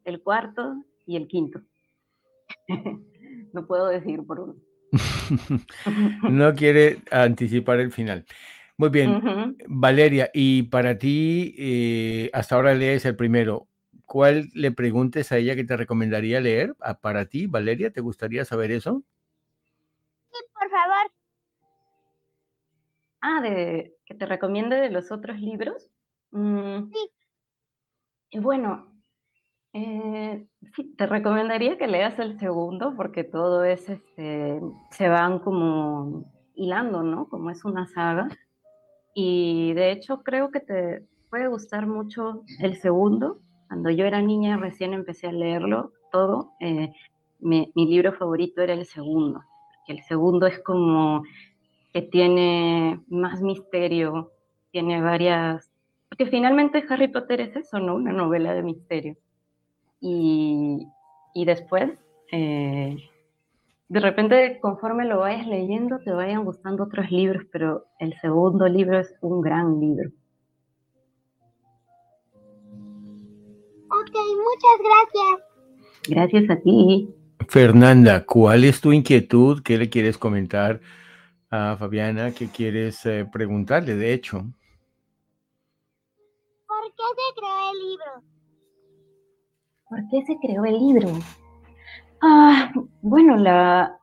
[0.05, 1.61] el cuarto y el quinto.
[3.53, 4.55] no puedo decir por uno.
[6.23, 8.25] no quiere anticipar el final.
[8.77, 13.67] Muy bien, Valeria, y para ti, eh, hasta ahora lees el primero.
[14.05, 16.75] ¿Cuál le preguntes a ella que te recomendaría leer?
[16.79, 19.03] Ah, para ti, Valeria, ¿te gustaría saber eso?
[20.31, 21.16] Sí, por favor.
[23.29, 25.89] Ah, de que te recomiende de los otros libros.
[26.31, 26.89] Mm,
[28.31, 28.39] sí.
[28.39, 28.93] bueno,
[29.73, 34.59] Eh, sí, te recomendaría que leas el segundo porque todo es, este,
[34.91, 36.23] se van como
[36.55, 37.27] hilando, ¿no?
[37.27, 38.29] Como es una saga.
[39.13, 43.41] Y de hecho creo que te puede gustar mucho el segundo.
[43.67, 46.53] Cuando yo era niña recién empecé a leerlo todo.
[46.61, 46.93] Eh,
[47.39, 49.41] mi, mi, libro favorito era el segundo.
[49.87, 51.23] El segundo es como
[51.97, 54.31] que tiene más misterio,
[54.71, 55.67] tiene varias...
[56.07, 57.95] Porque finalmente Harry Potter es eso, ¿no?
[57.95, 59.15] Una novela de misterio.
[59.99, 60.87] Y,
[61.33, 61.89] y después,
[62.31, 62.97] eh,
[63.89, 68.99] de repente, conforme lo vayas leyendo, te vayan gustando otros libros, pero el segundo libro
[68.99, 70.11] es un gran libro.
[73.89, 75.49] Ok, muchas gracias.
[76.09, 77.09] Gracias a ti.
[77.47, 79.63] Fernanda, ¿cuál es tu inquietud?
[79.63, 80.79] ¿Qué le quieres comentar
[81.49, 82.31] a Fabiana?
[82.31, 84.45] ¿Qué quieres eh, preguntarle, de hecho?
[86.67, 88.23] ¿Por qué se creó el libro?
[89.89, 91.19] ¿Por qué se creó el libro?
[92.21, 92.71] Ah,
[93.01, 93.97] bueno, la,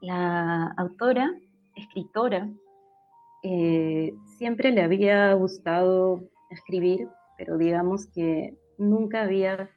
[0.00, 1.30] la autora,
[1.74, 2.48] escritora,
[3.42, 9.70] eh, siempre le había gustado escribir, pero digamos que nunca había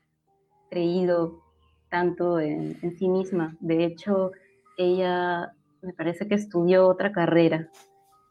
[0.70, 1.42] creído
[1.90, 3.56] tanto en, sí misma.
[3.60, 4.32] De hecho,
[4.78, 7.70] ella me parece que estudió otra carrera.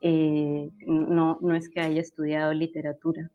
[0.00, 3.30] Eh, no, no es que haya estudiado literatura.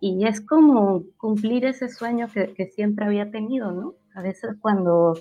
[0.00, 3.94] Y es como cumplir ese sueño que, siempre había tenido, ¿no?
[4.14, 5.14] A veces cuando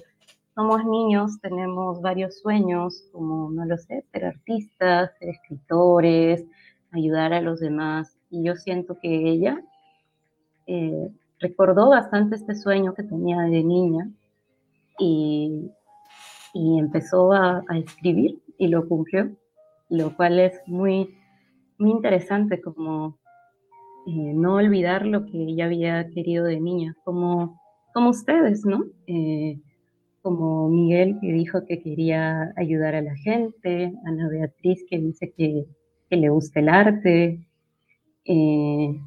[0.53, 6.45] somos niños tenemos varios sueños, como, no lo sé, ser artistas, ser escritores,
[6.91, 8.15] ayudar a los demás.
[8.29, 9.63] Y yo siento que ella
[10.67, 11.09] eh,
[11.39, 14.09] recordó bastante este sueño que tenía de niña
[14.99, 15.71] y,
[16.53, 19.29] y empezó a, escribir y lo cumplió,
[19.89, 21.15] lo cual es muy,
[21.77, 23.17] muy interesante como
[24.07, 27.59] eh, no olvidar lo que ella había querido de niña, como,
[27.93, 28.85] como ustedes, ¿no?
[29.07, 29.59] Eh,
[30.21, 35.65] como Miguel que dijo que quería ayudar a la gente, Ana Beatriz que dice que,
[36.09, 37.39] le gusta el arte,
[38.25, 39.01] eh,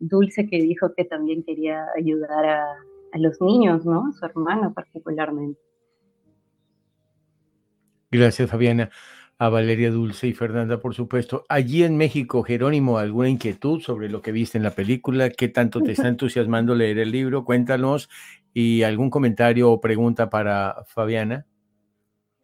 [0.00, 2.66] Dulce que dijo que también quería ayudar a,
[3.14, 4.06] los niños, ¿no?
[4.08, 5.58] A su hermana particularmente.
[8.10, 8.90] Gracias, Fabiana
[9.38, 11.44] a Valeria Dulce y Fernanda, por supuesto.
[11.48, 15.30] Allí en México, Jerónimo, ¿alguna inquietud sobre lo que viste en la película?
[15.30, 17.44] ¿Qué tanto te está entusiasmando leer el libro?
[17.44, 18.08] Cuéntanos.
[18.52, 21.46] ¿Y algún comentario o pregunta para Fabiana?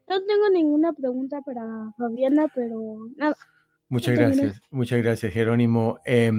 [0.09, 3.35] No tengo ninguna pregunta para Fabiana, pero nada.
[3.89, 5.99] Muchas gracias, muchas gracias, Jerónimo.
[6.05, 6.31] Eh,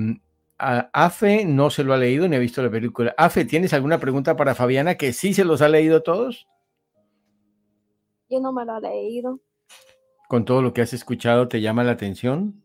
[0.58, 3.14] a Afe no se lo ha leído ni ha visto la película.
[3.18, 6.48] Afe, ¿tienes alguna pregunta para Fabiana que sí se los ha leído todos?
[8.40, 9.40] No me lo he leído
[10.28, 12.64] con todo lo que has escuchado te llama la atención?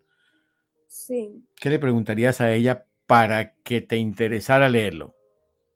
[0.87, 1.45] Sí.
[1.57, 5.15] ¿Qué le preguntarías a ella para que te interesara leerlo?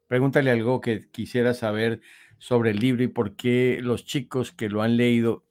[0.09, 2.01] Pregúntale algo que quisiera saber
[2.39, 5.45] sobre el libro y por qué los chicos que lo han leído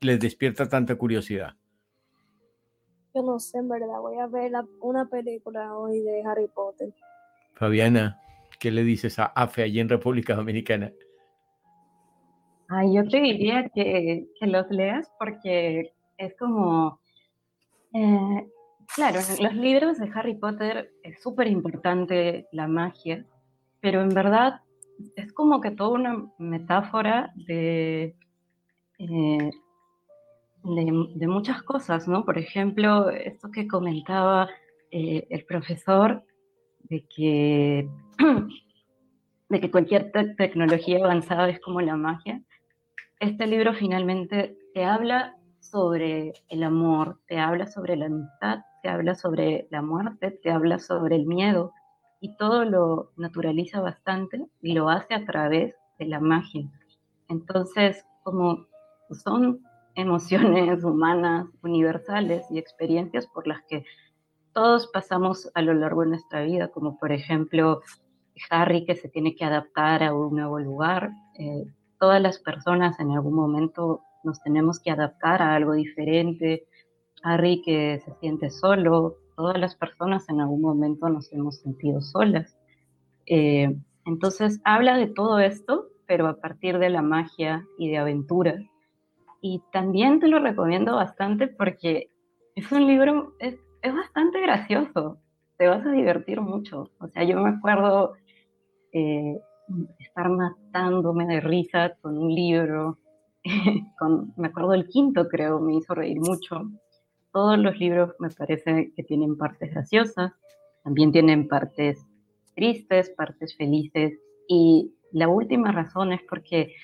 [0.00, 1.56] les despierta tanta curiosidad.
[3.14, 4.00] Yo no sé, en verdad.
[4.00, 6.94] Voy a ver una película hoy de Harry Potter.
[7.54, 8.20] Fabiana,
[8.58, 10.92] ¿qué le dices a AFE allí en República Dominicana?
[12.72, 17.00] Ay, yo te diría que, los leas porque es como,
[17.92, 18.48] eh,
[18.94, 23.26] claro, los libros de Harry Potter es súper importante la magia,
[23.80, 24.60] pero en verdad
[25.16, 28.14] es como que toda una metáfora de,
[28.98, 29.50] eh,
[30.62, 32.24] de, muchas cosas, ¿no?
[32.24, 34.48] Por ejemplo, esto que comentaba
[34.92, 36.22] eh, el profesor,
[36.84, 37.88] de que,
[39.48, 42.40] de que cualquier te tecnología avanzada es como la magia
[43.20, 49.14] este libro finalmente te habla sobre el amor, te habla sobre la amistad, te habla
[49.14, 51.72] sobre la muerte, te habla sobre el miedo
[52.18, 56.66] y todo lo naturaliza bastante y lo hace a través de la magia.
[57.28, 58.66] Entonces, como
[59.10, 59.60] son
[59.94, 63.84] emociones humanas universales y experiencias por las que
[64.54, 67.82] todos pasamos a lo largo de nuestra vida, como por ejemplo
[68.48, 71.66] Harry que se tiene que adaptar a un nuevo lugar, eh,
[72.00, 76.66] todas las personas en algún momento nos tenemos que adaptar a algo diferente.
[77.22, 82.56] Harry que se siente solo, todas las personas en algún momento nos hemos sentido solas.
[83.26, 83.76] Eh,
[84.06, 88.58] entonces habla de todo esto, pero a partir de la magia y de aventura.
[89.42, 92.10] Y también te lo recomiendo bastante porque
[92.54, 95.18] es un libro, es, es bastante gracioso,
[95.58, 96.90] te vas a divertir mucho.
[96.98, 98.14] O sea, yo me acuerdo
[98.92, 99.38] eh,
[99.98, 102.98] estar matándome de risa con un libro.
[103.98, 106.70] con, me acuerdo el quinto, creo, me hizo reír mucho.
[107.32, 110.32] Todos los libros me parece que tienen partes graciosas,
[110.82, 112.04] también tienen partes
[112.54, 114.18] tristes, partes felices.
[114.48, 116.74] Y la última razón es porque,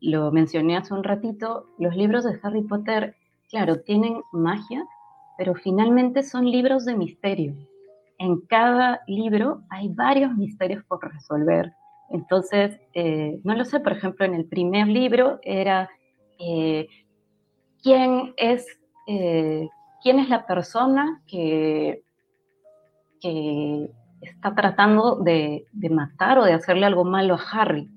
[0.00, 3.16] lo mencioné hace un ratito, los libros de Harry Potter,
[3.48, 4.84] claro, tienen magia,
[5.36, 7.56] pero finalmente son libros de misterio.
[8.18, 11.72] En cada libro hay varios misterios por resolver.
[12.10, 15.90] Entonces, eh, no lo sé, por ejemplo, en el primer libro era
[16.38, 16.88] eh,
[17.82, 18.66] quién es,
[19.06, 19.68] eh,
[20.02, 22.02] quién es la persona que,
[23.20, 23.90] que
[24.22, 27.88] está tratando de, matar o de hacerle algo malo a Harry.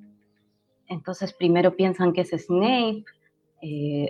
[0.88, 3.06] Entonces primero piensan que es Snape,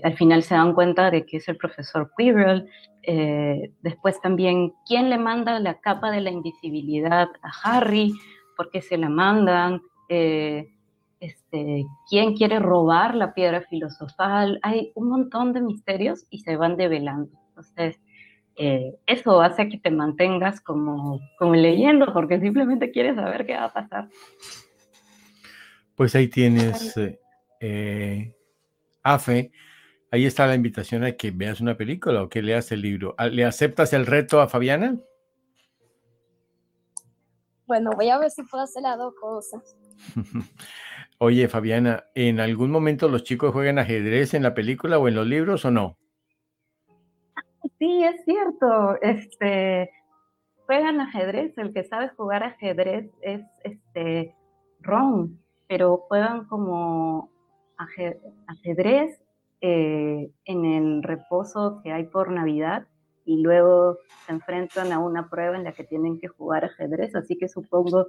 [0.03, 2.67] al final se dan cuenta de que es el profesor Quirrell,
[3.81, 8.13] después también quién le manda la capa de la invisibilidad a Harry,
[8.55, 9.81] por qué se la mandan,
[10.13, 10.67] eh,
[11.21, 16.75] este, quién quiere robar la piedra filosofal, hay un montón de misterios y se van
[16.75, 17.31] develando.
[17.49, 18.01] Entonces,
[18.57, 23.65] eh, eso hace que te mantengas como, como leyendo, porque simplemente quieres saber qué va
[23.65, 24.09] a pasar.
[25.95, 27.19] Pues ahí tienes, eh,
[27.61, 28.35] eh,
[29.03, 29.51] Afe,
[30.11, 33.15] ahí está la invitación a que veas una película o que leas el libro.
[33.17, 34.97] Ah, ¿Le aceptas el reto a Fabiana?
[37.67, 39.77] Bueno, voy a ver si puedo hacer las dos cosas.
[41.17, 45.27] Oye, Fabiana, ¿en algún momento los chicos juegan ajedrez en la película o en los
[45.27, 45.97] libros o no?
[47.77, 48.99] Sí, es cierto.
[49.01, 49.91] Este,
[50.65, 51.57] juegan ajedrez.
[51.57, 54.35] El que sabe jugar ajedrez es este
[54.79, 57.29] Ron, pero juegan como
[58.47, 59.21] ajedrez
[59.61, 62.87] eh, en el reposo que hay por Navidad
[63.25, 67.15] y luego se enfrentan a una prueba en la que tienen que jugar ajedrez.
[67.15, 68.07] Así que supongo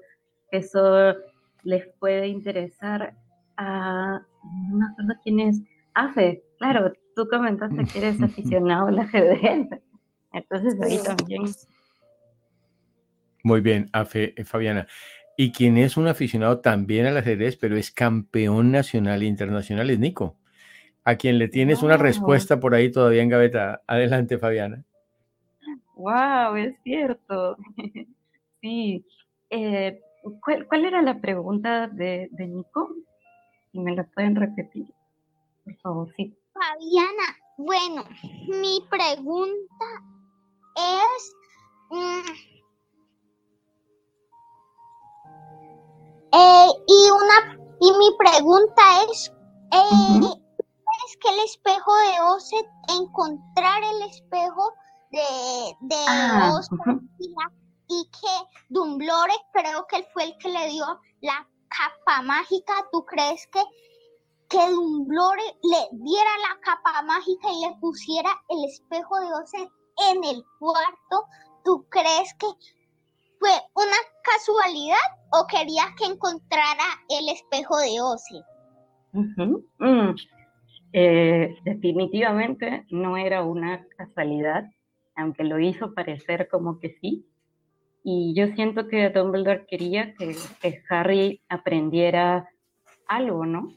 [0.50, 1.14] que eso
[1.62, 3.14] les puede interesar
[3.56, 4.22] a.
[4.70, 5.62] No me acuerdo quién es.
[5.94, 9.68] Afe, claro, tú comentaste que eres aficionado al ajedrez.
[10.32, 11.42] Entonces ahí también.
[13.44, 14.86] Muy bien, Afe, eh, Fabiana.
[15.36, 19.98] Y quien es un aficionado también al ajedrez, pero es campeón nacional e internacional, es
[19.98, 20.36] Nico.
[21.04, 23.82] A quien le tienes una respuesta por ahí todavía en gaveta.
[23.86, 24.84] Adelante, Fabiana.
[25.96, 27.56] Wow, es cierto.
[28.60, 29.04] sí.
[29.50, 30.00] Eh,
[30.68, 32.88] ¿cuál, era la pregunta de, de Nico?
[33.70, 34.86] Si me la pueden repetir,
[35.64, 36.36] por favor, sí.
[36.52, 38.04] Fabiana, bueno,
[38.48, 39.86] mi pregunta
[40.76, 41.36] es...
[41.90, 42.52] Mm,
[46.34, 49.32] eh, y una y mi pregunta es
[49.72, 50.42] eh,
[51.06, 54.72] es que el espejo de Oset encontrar el espejo
[55.10, 56.60] de, de ah,
[57.18, 57.34] y
[58.10, 60.84] que Dumblore creo que él fue el que le dio
[61.20, 63.60] la capa mágica ¿tú crees que
[64.52, 69.70] que Dumblore le diera la capa mágica y le pusiera el espejo de Ose
[70.10, 71.26] en el cuarto,
[71.64, 72.46] ¿tú crees que
[73.38, 74.98] fue una casualidad
[75.32, 78.44] o querías que encontrara el espejo de Ose?
[79.12, 80.14] Mm.
[80.92, 84.64] Eh, definitivamente no era una casualidad,
[85.16, 87.26] aunque lo hizo parecer como que sí.
[88.04, 92.48] Y yo siento que Dumbledore quería que Harry aprendiera
[93.06, 93.68] algo, ¿no?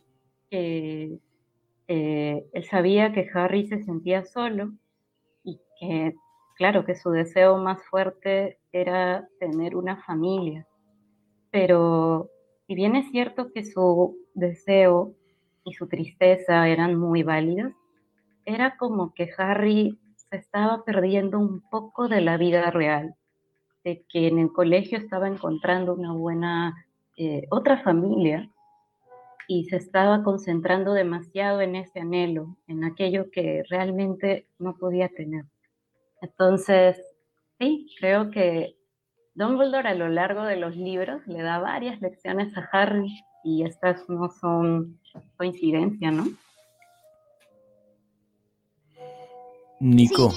[1.87, 4.71] él sabía que Harry se sentía solo
[5.43, 6.15] y que,
[6.57, 10.65] claro, que su deseo más fuerte era tener una familia.
[11.51, 12.29] Pero
[12.67, 15.13] si bien es cierto que su deseo
[15.63, 17.73] y su tristeza eran muy válidos,
[18.45, 23.15] era como que Harry se estaba perdiendo un poco de la vida real,
[23.85, 28.49] de que en el colegio estaba encontrando una buena, eh, otra familia,
[29.47, 35.45] y se estaba concentrando demasiado en ese anhelo, en aquello que realmente no podía tener.
[36.21, 36.99] Entonces,
[37.59, 38.75] sí, creo que
[39.35, 44.09] Dumbledore a lo largo de los libros le da varias lecciones a Harry y estas
[44.09, 44.99] no son
[45.37, 46.25] coincidencia, ¿no?
[49.79, 50.31] Nico.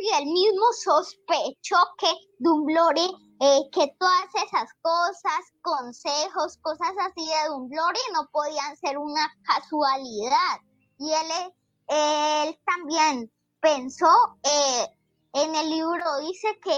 [0.00, 3.10] Harry el mismo sospechó que Dumbledore
[3.42, 10.60] eh, que todas esas cosas, consejos, cosas así de Dumblore no podían ser una casualidad.
[10.98, 11.52] Y él,
[11.88, 14.08] él también pensó,
[14.44, 14.86] eh,
[15.32, 16.76] en el libro dice que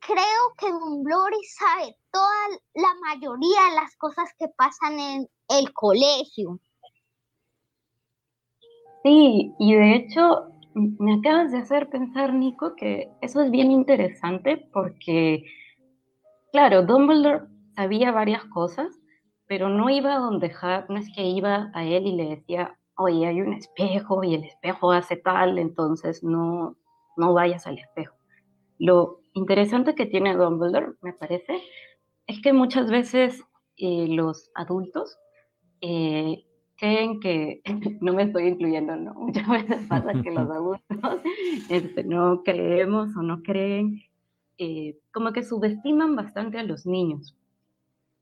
[0.00, 6.58] creo que Dumblore sabe toda la mayoría de las cosas que pasan en el colegio.
[9.02, 14.68] Sí, y de hecho me acabas de hacer pensar, Nico, que eso es bien interesante
[14.72, 15.44] porque,
[16.52, 18.98] claro, Dumbledore sabía varias cosas,
[19.46, 22.78] pero no iba a donde Harry, no es que iba a él y le decía,
[22.96, 26.76] oye, hay un espejo y el espejo hace tal, entonces no,
[27.16, 28.16] no vayas al espejo.
[28.78, 31.62] Lo, interesante que tiene Dumbledore, me parece,
[32.26, 33.42] es que muchas veces
[33.76, 35.18] eh, los adultos
[35.80, 36.44] eh,
[36.82, 37.62] creen que,
[38.00, 41.20] no me estoy incluyendo, no, muchas veces pasa que los adultos
[41.68, 44.02] este, no creemos o no creen,
[44.58, 47.36] eh, como que subestiman bastante a los niños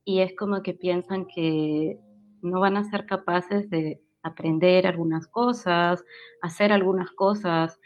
[0.04, 1.98] y es como que piensan que
[2.42, 6.04] no van a ser capaces de aprender algunas cosas,
[6.42, 7.78] hacer algunas cosas.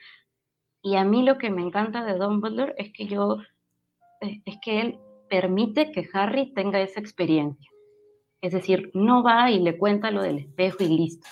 [0.82, 3.38] Y a mí lo que me encanta de Dumbledore es que yo,
[4.20, 4.98] es que él
[5.28, 7.73] permite que Harry tenga esa experiencia.
[8.44, 11.26] Es decir, no va y le cuenta lo del espejo y listo.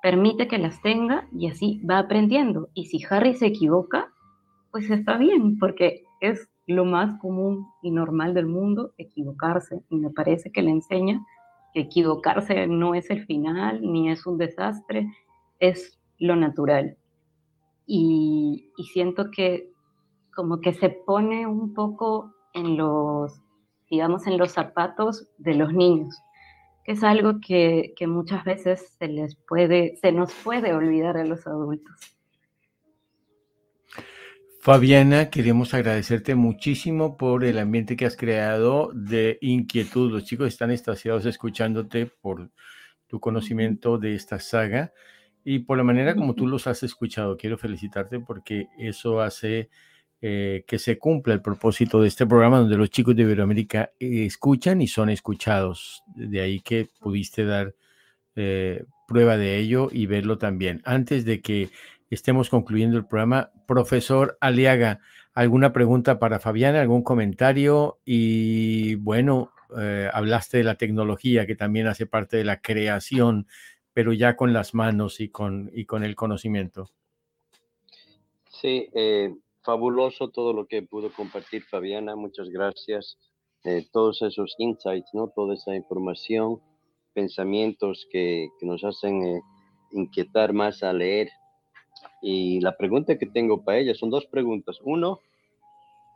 [0.00, 2.68] Permite que las tenga y así va aprendiendo.
[2.72, 4.12] Y si Harry se equivoca,
[4.70, 9.82] pues está bien, porque es lo más común y normal del mundo, equivocarse.
[9.90, 11.26] Y me parece que le enseña
[11.74, 15.12] que equivocarse no es el final, ni es un desastre,
[15.58, 16.96] es lo natural.
[17.88, 19.68] Y, siento que
[20.32, 23.42] como que se pone un poco en los,
[23.90, 26.22] digamos, en los zapatos de los niños,
[26.84, 31.24] que es algo que, que muchas veces se les puede, se nos puede olvidar a
[31.24, 32.12] los adultos.
[34.60, 40.12] Fabiana, queremos agradecerte muchísimo por el ambiente que has creado de inquietud.
[40.12, 42.48] Los chicos están estaciados escuchándote por
[43.08, 44.92] tu conocimiento de esta saga
[45.44, 47.36] y por la manera como tú los has escuchado.
[47.36, 49.68] Quiero felicitarte porque eso hace
[50.22, 54.80] eh, que se cumpla el propósito de este programa donde los chicos de Iberoamérica escuchan
[54.80, 56.02] y son escuchados.
[56.14, 57.74] De ahí que pudiste dar
[58.36, 60.80] eh, prueba de ello y verlo también.
[60.84, 61.70] Antes de que
[62.14, 63.50] estemos concluyendo el programa.
[63.66, 65.00] Profesor Aliaga,
[65.32, 66.80] ¿alguna pregunta para Fabiana?
[66.80, 67.98] ¿Algún comentario?
[68.04, 73.46] Y bueno, eh, hablaste de la tecnología que también hace parte de la creación,
[73.94, 76.90] pero ya con las manos y con, y con el conocimiento.
[78.50, 82.16] Sí, eh, fabuloso todo lo que pudo compartir Fabiana.
[82.16, 83.18] Muchas gracias.
[83.64, 85.28] Eh, todos esos insights, ¿no?
[85.28, 86.60] Toda esa información,
[87.14, 89.40] pensamientos que, que nos hacen
[89.92, 91.28] inquietar más a leer
[92.22, 94.78] y la pregunta que tengo para ella son dos preguntas.
[94.82, 95.20] Uno,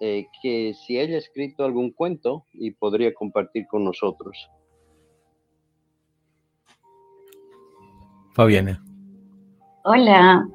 [0.01, 4.49] eh, que si ella ha escrito algún cuento y podría compartir con nosotros.
[8.35, 8.83] Fabiana.
[9.85, 10.47] Hola,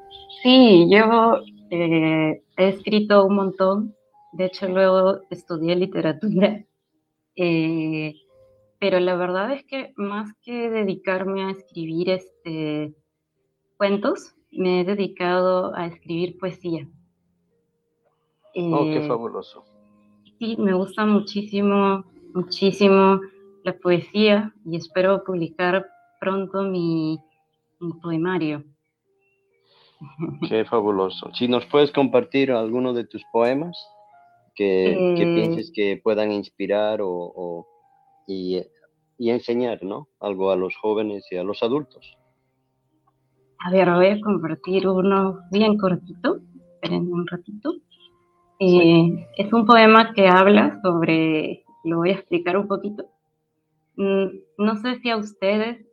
[0.41, 1.41] sí, yo
[1.71, 3.95] eh, he escrito un montón.
[4.33, 6.63] De hecho, luego estudié literatura.
[7.35, 8.13] Eh,
[8.79, 12.93] pero la verdad es que más que dedicarme a escribir este,
[13.77, 16.87] cuentos, me he dedicado a escribir poesía.
[18.55, 19.63] oh, qué eh, fabuloso.
[20.37, 22.03] Sí, me gusta muchísimo,
[22.33, 23.21] muchísimo
[23.63, 25.87] la poesía y espero publicar
[26.19, 27.19] pronto mi,
[28.01, 28.63] poemario.
[30.49, 31.33] Qué fabuloso.
[31.33, 33.77] Si nos puedes compartir alguno de tus poemas
[34.55, 37.67] que, que eh, pienses que puedan inspirar o,
[38.27, 38.61] y,
[39.17, 40.07] y, enseñar ¿no?
[40.19, 42.17] algo a los jóvenes y a los adultos.
[43.59, 46.39] A ver, voy a compartir uno bien cortito.
[46.75, 47.75] Esperen un ratito.
[48.59, 53.05] Eh, es un poema que habla sobre, lo voy a explicar un poquito.
[53.97, 54.27] Mm,
[54.57, 55.85] no sé si a ustedes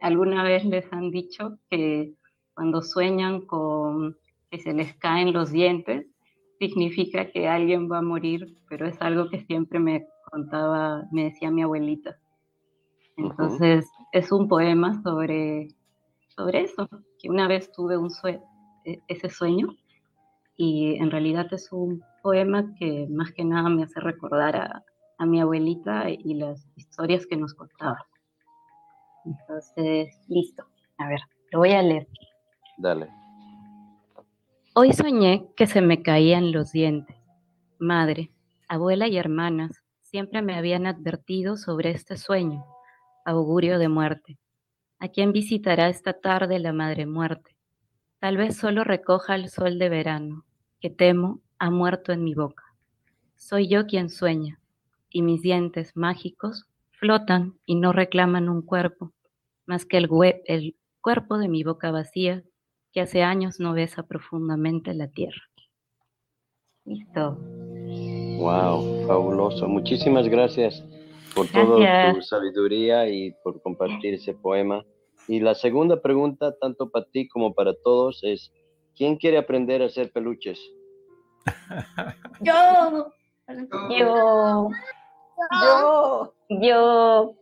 [0.00, 2.14] alguna vez les han dicho que
[2.58, 4.16] cuando sueñan con
[4.50, 6.08] que se les caen los dientes,
[6.58, 11.52] significa que alguien va a morir, pero es algo que siempre me contaba, me decía
[11.52, 12.18] mi abuelita.
[13.16, 15.68] Entonces, es un poema sobre,
[16.30, 16.88] sobre eso,
[17.22, 19.68] que una vez tuve un e, ese sueño
[20.56, 24.84] y en realidad es un poema que más que nada me hace recordar a,
[25.18, 28.04] a mi abuelita y las historias que nos contaba.
[29.24, 30.64] Entonces, listo.
[30.96, 31.20] A ver,
[31.52, 32.08] lo voy a leer.
[32.78, 33.08] Dale.
[34.74, 37.16] Hoy soñé que se me caían los dientes.
[37.80, 38.30] Madre,
[38.68, 42.64] abuela y hermanas siempre me habían advertido sobre este sueño,
[43.24, 44.38] augurio de muerte.
[45.00, 47.56] ¿A quién visitará esta tarde la madre muerte?
[48.20, 50.44] Tal vez solo recoja el sol de verano,
[50.80, 52.64] que temo ha muerto en mi boca.
[53.36, 54.60] Soy yo quien sueña,
[55.10, 59.12] y mis dientes mágicos flotan y no reclaman un cuerpo,
[59.66, 60.08] más que el,
[60.46, 62.44] el cuerpo de mi boca vacía,
[62.92, 65.42] que hace años no besa profundamente la tierra.
[66.84, 67.36] Listo.
[68.38, 69.68] Wow, fabuloso.
[69.68, 70.82] Muchísimas gracias
[71.34, 74.84] por toda tu sabiduría y por compartir ese poema.
[75.26, 78.50] Y la segunda pregunta, tanto para ti como para todos, es,
[78.96, 80.58] ¿quién quiere aprender a hacer peluches?
[82.40, 83.12] Yo.
[83.90, 84.70] Yo.
[85.60, 86.32] Yo.
[86.48, 87.34] Yo.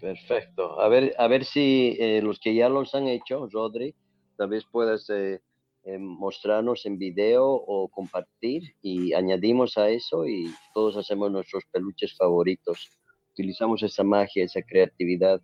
[0.00, 0.80] Perfecto.
[0.80, 3.94] A ver, a ver si eh, los que ya los han hecho, Rodri,
[4.36, 5.40] tal vez puedas eh,
[5.84, 12.14] eh, mostrarnos en video o compartir y añadimos a eso y todos hacemos nuestros peluches
[12.16, 12.90] favoritos.
[13.32, 15.40] Utilizamos esa magia, esa creatividad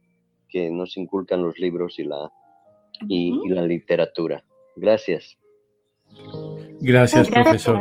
[0.49, 2.31] que nos inculcan los libros y la,
[3.09, 4.45] y, la literatura.
[4.77, 5.37] Gracias.
[6.81, 7.79] Gracias, profesor.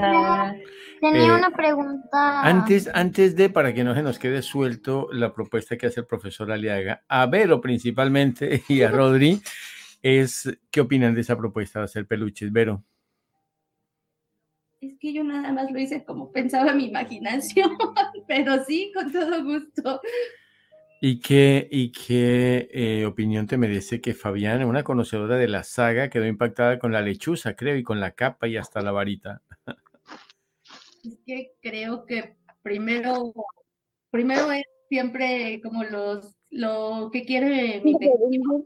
[0.99, 2.41] Tenía Eh, una pregunta.
[2.41, 6.05] Antes, antes de, para que no se nos quede suelto la propuesta que hace el
[6.05, 9.41] profesor Aliaga, a Vero principalmente y a Rodri,
[10.01, 12.83] es qué opinan de esa propuesta de hacer peluches, Vero.
[14.81, 17.71] Es que yo nada más lo hice como pensaba mi imaginación,
[18.27, 20.01] pero sí, con todo gusto.
[21.01, 26.09] ¿Y qué, y qué eh, opinión te merece que Fabián, una conocedora de la saga,
[26.09, 29.41] quedó impactada con la lechuza, creo, y con la capa y hasta la varita?
[31.03, 33.33] Es que creo que primero,
[34.11, 38.65] primero es siempre como los, lo que quiere mi pequeño.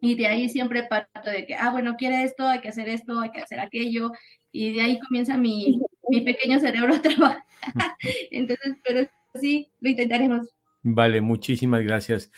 [0.00, 3.20] Y de ahí siempre parto de que, ah, bueno, quiere esto, hay que hacer esto,
[3.20, 4.12] hay que hacer aquello.
[4.52, 7.44] Y de ahí comienza mi, mi pequeño cerebro a trabajar.
[8.30, 9.08] Entonces, pero
[9.40, 10.48] sí, lo intentaremos.
[10.82, 12.30] Vale, muchísimas gracias.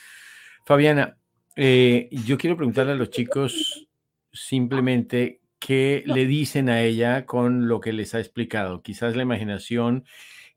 [0.65, 1.19] Fabiana,
[1.57, 3.89] eh, yo quiero preguntarle a los chicos
[4.33, 8.83] simplemente qué le dicen a ella con lo que les ha explicado.
[8.83, 10.05] Quizás la imaginación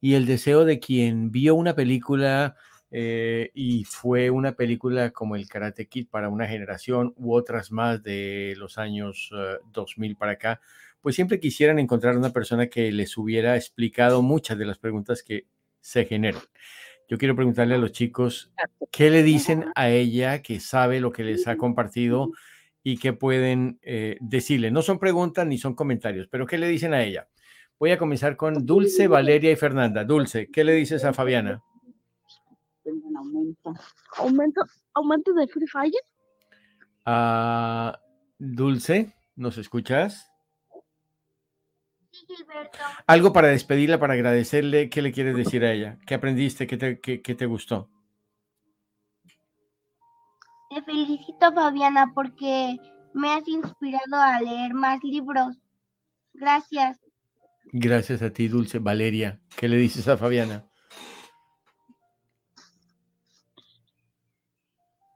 [0.02, 2.56] y el deseo de quien vio una película
[2.92, 8.02] eh, y fue una película como el Karate Kid para una generación u otras más
[8.02, 10.62] de los años eh, 2000 para acá,
[11.02, 15.46] pues siempre quisieran encontrar una persona que les hubiera explicado muchas de las preguntas que
[15.82, 16.42] se generan.
[17.08, 18.52] Yo quiero preguntarle a los chicos
[18.92, 22.32] qué le dicen a ella que sabe lo que les ha compartido
[22.92, 24.72] y qué pueden eh, decirle.
[24.72, 27.28] No son preguntas ni son comentarios, pero ¿qué le dicen a ella?
[27.78, 30.04] Voy a comenzar con Dulce, Valeria y Fernanda.
[30.04, 31.62] Dulce, ¿qué le dices a Fabiana?
[33.16, 33.74] aumento.
[34.18, 34.62] ¿Aumento,
[34.94, 35.94] aumento de Free Fire?
[37.06, 38.00] Ah,
[38.40, 40.32] Dulce, ¿nos escuchas?
[43.06, 45.98] Algo para despedirla, para agradecerle, ¿qué le quieres decir a ella?
[46.06, 46.66] ¿Qué aprendiste?
[46.66, 47.90] ¿Qué te, qué- qué te gustó?
[50.70, 52.78] Te felicito, Fabiana, porque
[53.14, 55.58] me has inspirado a leer más libros.
[56.34, 57.00] Gracias.
[57.72, 58.80] Gracias a ti, Dulce.
[58.80, 60.66] Valeria, ¿qué le dices a Fabiana?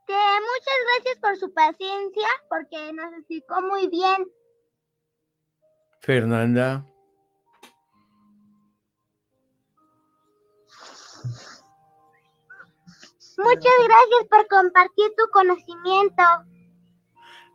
[0.07, 4.25] Que muchas gracias por su paciencia, porque nos explicó muy bien.
[6.01, 6.85] Fernanda,
[13.37, 16.23] Muchas gracias por compartir tu conocimiento.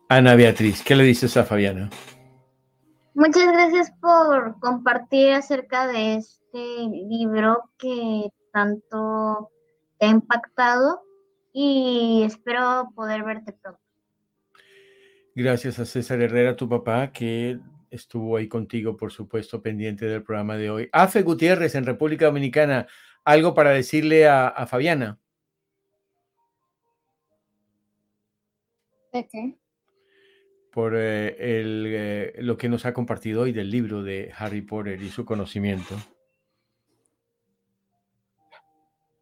[0.09, 1.90] Ana Beatriz, ¿qué le dices a Fabiana?
[3.14, 9.50] Muchas gracias por compartir acerca de este libro que tanto
[9.98, 11.02] te ha impactado
[11.52, 13.80] y espero poder verte pronto.
[15.34, 17.60] Gracias a César Herrera, tu papá, que
[17.90, 20.88] estuvo ahí contigo, por supuesto, pendiente del programa de hoy.
[20.92, 22.86] Afe Gutiérrez, en República Dominicana,
[23.24, 25.18] ¿algo para decirle a, a Fabiana?
[29.12, 29.59] ¿De qué?
[30.78, 35.02] por eh, el, eh, lo que nos ha compartido hoy del libro de Harry Potter
[35.02, 35.97] y su conocimiento.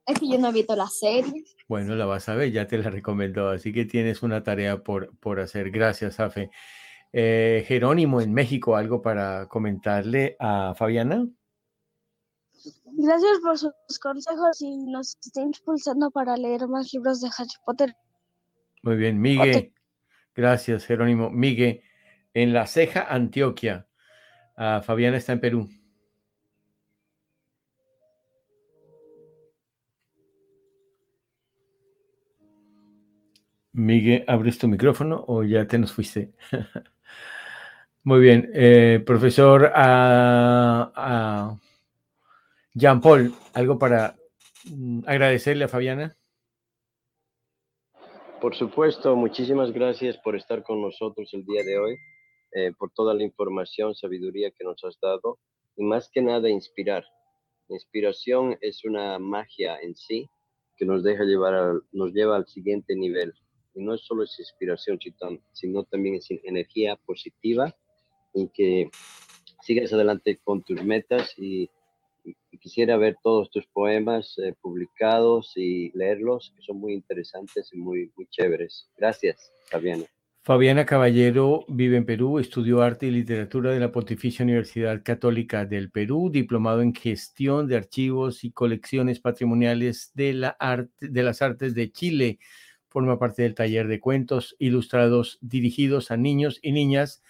[0.06, 1.44] Es que yo no he visto la serie.
[1.66, 5.16] Bueno, la vas a ver, ya te la recomendó, así que tienes una tarea por,
[5.18, 5.70] por hacer.
[5.70, 6.50] Gracias, Afe.
[7.12, 11.26] Eh, Jerónimo, en México, ¿algo para comentarle a Fabiana?
[12.84, 17.96] Gracias por sus consejos y nos está impulsando para leer más libros de Harry Potter.
[18.82, 19.72] Muy bien, Miguel.
[20.36, 21.30] Gracias, Jerónimo.
[21.30, 21.82] Miguel,
[22.34, 23.86] en La Ceja, Antioquia.
[24.56, 25.68] Ah, Fabiana está en Perú.
[33.72, 36.32] Miguel, ¿abres tu micrófono o ya te nos fuiste?
[38.04, 38.50] Muy bien.
[38.54, 41.58] eh, profesor ah, ah,
[42.74, 44.16] Jean Paul, ¿algo para
[44.64, 46.16] mm, agradecerle a Fabiana?
[48.40, 51.96] Por supuesto, muchísimas gracias por estar con nosotros el día de hoy,
[52.52, 55.38] eh, por toda la información, sabiduría que nos has dado
[55.76, 57.04] y más que nada inspirar.
[57.68, 60.28] Inspiración es una magia en sí
[60.76, 63.34] que nos deja llevar, al- nos lleva al siguiente nivel.
[63.74, 64.98] Y no es solo esa inspiración,
[65.52, 67.74] sino también es energía positiva
[68.34, 68.90] y que
[69.62, 71.68] sigas adelante con tus metas y
[72.66, 78.10] quisiera ver todos tus poemas eh, publicados y leerlos, que son muy interesantes y muy,
[78.16, 78.90] muy chéveres.
[78.96, 80.02] Gracias, Fabiana.
[80.42, 85.92] Fabiana Caballero vive en Perú, estudió arte y literatura de la Pontificia Universidad Católica del
[85.92, 91.72] Perú, diplomado en gestión de archivos y colecciones patrimoniales de, la arte, de las artes
[91.72, 92.40] de Chile.
[92.88, 97.22] Forma parte del taller de cuentos ilustrados dirigidos a niños y niñas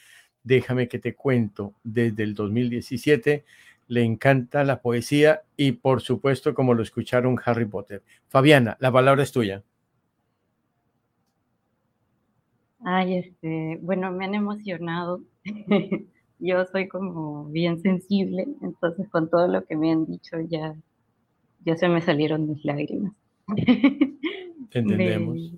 [0.47, 3.45] Déjame que te cuento, desde el 2017
[3.89, 8.03] le encanta la poesía y por supuesto como lo escucharon Harry Potter.
[8.29, 9.63] Fabiana, la palabra es tuya.
[12.85, 15.21] Ay, este, bueno, me han emocionado.
[16.39, 20.77] Yo soy como bien sensible, entonces con todo lo que me han dicho ya,
[21.65, 23.15] ya se me salieron mis lágrimas.
[24.73, 25.53] Entendemos.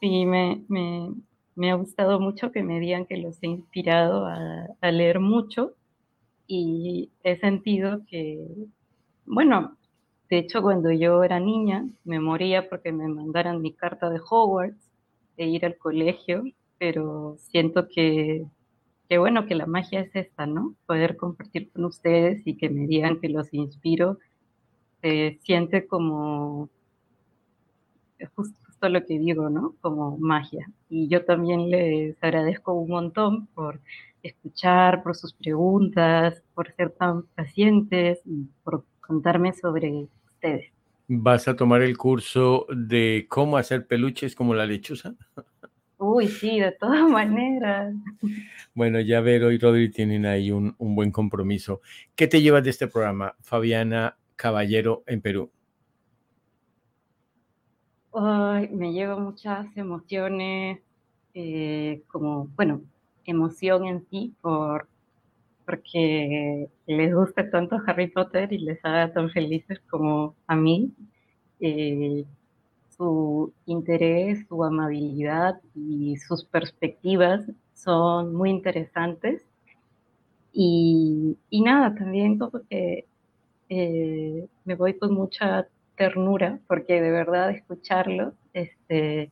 [0.00, 1.14] sí, me, me,
[1.54, 5.74] me, ha gustado mucho que me digan que los he inspirado a, a leer mucho
[6.50, 8.44] y he sentido que,
[9.24, 9.76] bueno,
[10.28, 14.90] de hecho cuando yo era niña me moría porque me mandaran mi carta de Hogwarts
[15.36, 16.42] de ir al colegio,
[16.78, 18.44] pero siento que
[19.08, 20.74] qué bueno que la magia es esta, ¿no?
[20.86, 24.18] Poder compartir con ustedes y que me digan que los inspiro,
[25.02, 26.68] se siente como
[28.34, 29.76] justo, lo que digo, ¿no?
[29.80, 30.68] Como magia.
[30.88, 33.80] Y yo también les agradezco un montón por
[34.22, 38.20] escuchar, por sus preguntas, por ser tan pacientes
[38.62, 40.72] por contarme sobre ustedes.
[41.08, 45.14] ¿Vas a tomar el curso de cómo hacer peluches como la lechuza?
[45.98, 47.94] Uy, sí, de todas maneras.
[48.74, 51.82] Bueno, ya Vero y Rodri tienen ahí un, buen compromiso.
[52.14, 55.50] ¿Qué te llevas de este programa, Fabiana Caballero en Perú?
[58.14, 60.80] Ay, me llevo muchas emociones,
[61.34, 62.82] eh, como, bueno,
[63.30, 64.88] emoción en sí, por,
[65.64, 70.92] porque les gusta tanto Harry Potter y les haga tan felices como a mí.
[71.60, 72.24] Eh,
[73.00, 79.42] su interés, su amabilidad y sus perspectivas son muy interesantes.
[80.52, 83.06] Y, nada, también como que
[83.70, 85.66] eh, me voy con mucha
[85.96, 89.30] ternura porque de verdad escucharlo este,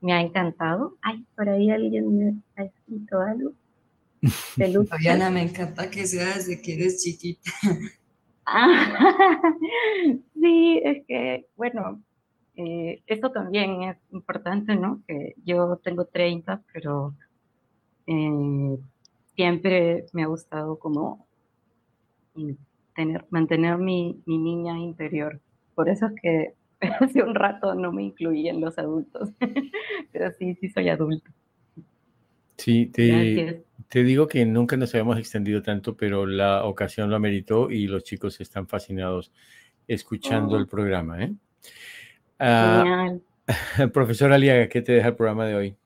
[0.00, 0.96] me ha encantado.
[1.02, 3.52] Ay, por ahí alguien me ha escrito algo.
[4.88, 7.50] Fabiana, me encanta que seas de que eres chiquita.
[10.34, 12.02] sí, es que, bueno,
[12.56, 15.02] eh, esto también es importante, ¿no?
[15.06, 17.14] Que yo tengo 30, pero
[18.06, 18.78] eh,
[19.34, 21.26] siempre me ha gustado como
[22.94, 25.40] tener, mantener mi, mi, niña interior.
[25.74, 26.54] Por eso es que
[27.00, 29.30] hace un rato no me incluí en los adultos,
[30.12, 31.30] pero sí, sí soy adulto.
[32.56, 37.70] Sí, te, te, digo que nunca nos habíamos extendido tanto, pero la ocasión lo ameritó
[37.70, 39.32] y los chicos están fascinados
[39.88, 40.66] escuchando el oh.
[40.66, 41.24] programa.
[41.24, 41.32] ¿eh?
[42.38, 43.20] Uh,
[43.92, 45.76] profesor Aliaga, ¿qué te deja el programa de hoy?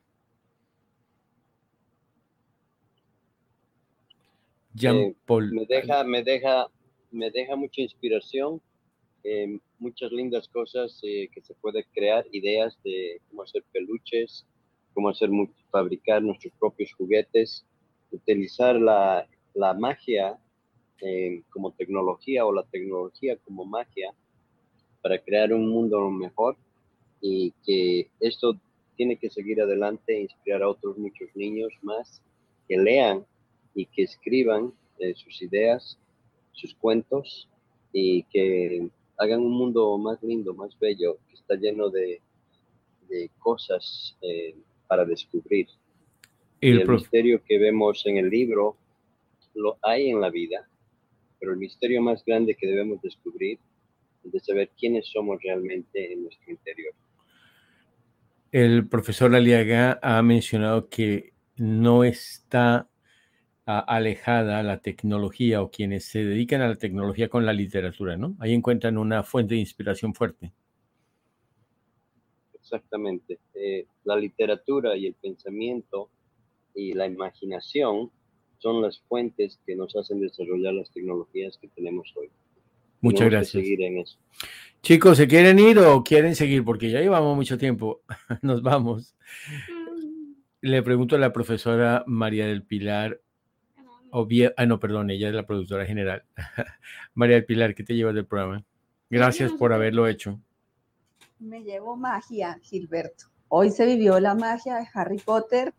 [4.74, 5.52] Jean eh, Paul.
[5.52, 6.66] me, deja, me, deja,
[7.12, 8.60] me deja mucha inspiración,
[9.22, 14.47] eh, muchas lindas cosas eh, que se puede crear, ideas de cómo hacer peluches,
[14.94, 15.28] cómo hacer
[15.70, 17.65] fabricar nuestros propios juguetes,
[18.11, 20.39] utilizar la, la magia
[21.51, 24.15] como tecnología o la tecnología como magia
[25.02, 26.56] para crear un mundo mejor
[27.20, 28.59] y que esto
[28.97, 32.23] tiene que seguir adelante e inspirar a otros muchos niños más
[32.66, 33.27] que lean
[33.74, 35.98] y que escriban eh, sus ideas,
[36.52, 37.48] sus cuentos
[37.93, 38.89] y que
[39.19, 42.20] hagan un mundo más lindo, más bello, que está lleno de,
[43.09, 44.55] de cosas eh,
[44.86, 45.69] para descubrir.
[46.61, 48.77] El, el misterio que vemos en el libro
[49.55, 50.69] lo hay en la vida,
[51.39, 53.59] pero el misterio más grande que debemos descubrir
[54.24, 56.95] de saber quiénes somos realmente en nuestro interior.
[58.51, 62.89] El profesor Aliaga ha mencionado que no está
[63.66, 68.36] alejada la tecnología o quienes se dedican a la tecnología con la literatura, ¿no?
[68.39, 70.53] Ahí encuentran una fuente de inspiración fuerte.
[72.55, 73.39] Exactamente.
[73.55, 76.11] Eh, la literatura y el pensamiento
[76.74, 78.11] y la imaginación
[78.59, 82.31] son las fuentes que nos hacen desarrollar las tecnologías que tenemos hoy.
[83.01, 84.19] Muchas gracias.
[84.81, 86.65] Chicos, ¿se quieren ir o quieren seguir?
[86.65, 88.03] Porque ya llevamos mucho tiempo.
[88.43, 89.15] Nos vamos.
[89.69, 89.85] Mm.
[90.62, 93.20] Le pregunto a la profesora María del Pilar.
[94.57, 96.24] Ah, no, perdón, ella es la productora general.
[97.15, 98.65] María del Pilar, ¿qué te llevas del programa?
[99.11, 100.41] Gracias por haberlo hecho.
[101.39, 103.27] Me llevo magia, Gilberto.
[103.49, 105.74] Hoy se vivió la magia de Harry Potter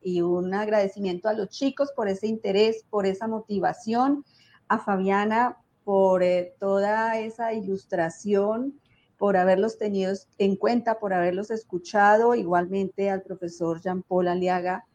[0.00, 4.24] y un agradecimiento a los chicos por ese interés, por esa motivación,
[4.68, 8.80] a Fabiana por eh, toda esa ilustración,
[9.18, 14.86] por haberlos tenido en cuenta, por haberlos escuchado, igualmente al profesor Jean Paul Aliaga,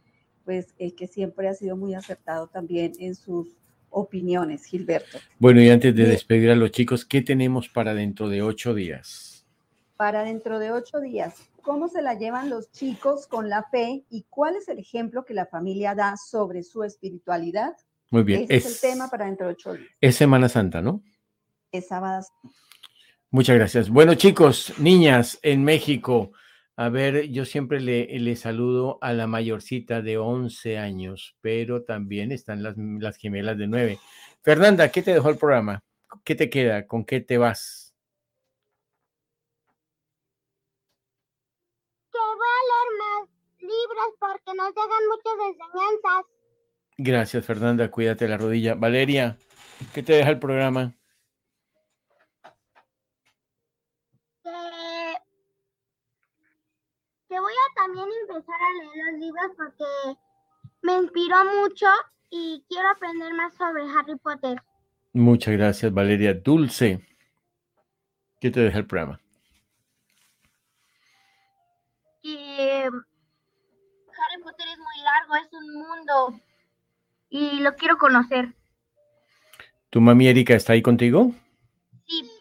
[0.45, 3.47] pues eh, que siempre ha sido muy acertado también en sus
[3.89, 5.17] opiniones, Gilberto.
[5.39, 9.35] Bueno, y antes de despedir a los chicos, ¿qué tenemos para dentro de ocho días?
[9.97, 11.35] para dentro de ocho días.
[11.61, 15.33] ¿Cómo se la llevan los chicos con la fe y cuál es el ejemplo que
[15.33, 17.75] la familia da sobre su espiritualidad?
[18.11, 18.43] Muy bien.
[18.43, 19.89] Ese es, el tema para dentro de ocho días.
[19.99, 21.01] Es Semana Santa, ¿no?
[21.71, 22.25] Es sábado.
[23.31, 23.89] Muchas gracias.
[23.89, 26.31] Bueno, chicos, niñas en México.
[26.77, 32.33] A ver, yo siempre le, le, saludo a la mayorcita de 11 años, pero también
[32.33, 33.99] están las, las gemelas de 9.
[34.43, 35.79] Fernanda, ¿qué te dejó el programa?
[36.25, 36.85] ¿Qué te queda?
[36.85, 37.95] ¿Con qué te vas?
[42.11, 43.29] Que voy a leer más
[43.61, 46.25] libros porque nos dejan muchas enseñanzas.
[46.97, 47.89] Gracias, Fernanda.
[47.89, 48.75] Cuídate la rodilla.
[48.75, 49.37] Valeria,
[49.93, 50.93] ¿qué te deja el programa?
[54.43, 54.74] Que,
[57.35, 60.17] que voy a también empezar a leer los libros porque
[60.83, 61.85] me inspiró mucho
[62.29, 64.61] y quiero aprender más sobre Harry Potter.
[65.11, 66.33] Muchas gracias, Valeria.
[66.33, 67.05] Dulce,
[68.39, 69.19] ¿qué te deja el programa?
[72.23, 76.41] Que Harry Potter es muy largo, es un mundo
[77.29, 78.53] y lo quiero conocer.
[79.89, 81.33] ¿Tu mami Erika está ahí contigo?
[82.07, 82.31] Sí.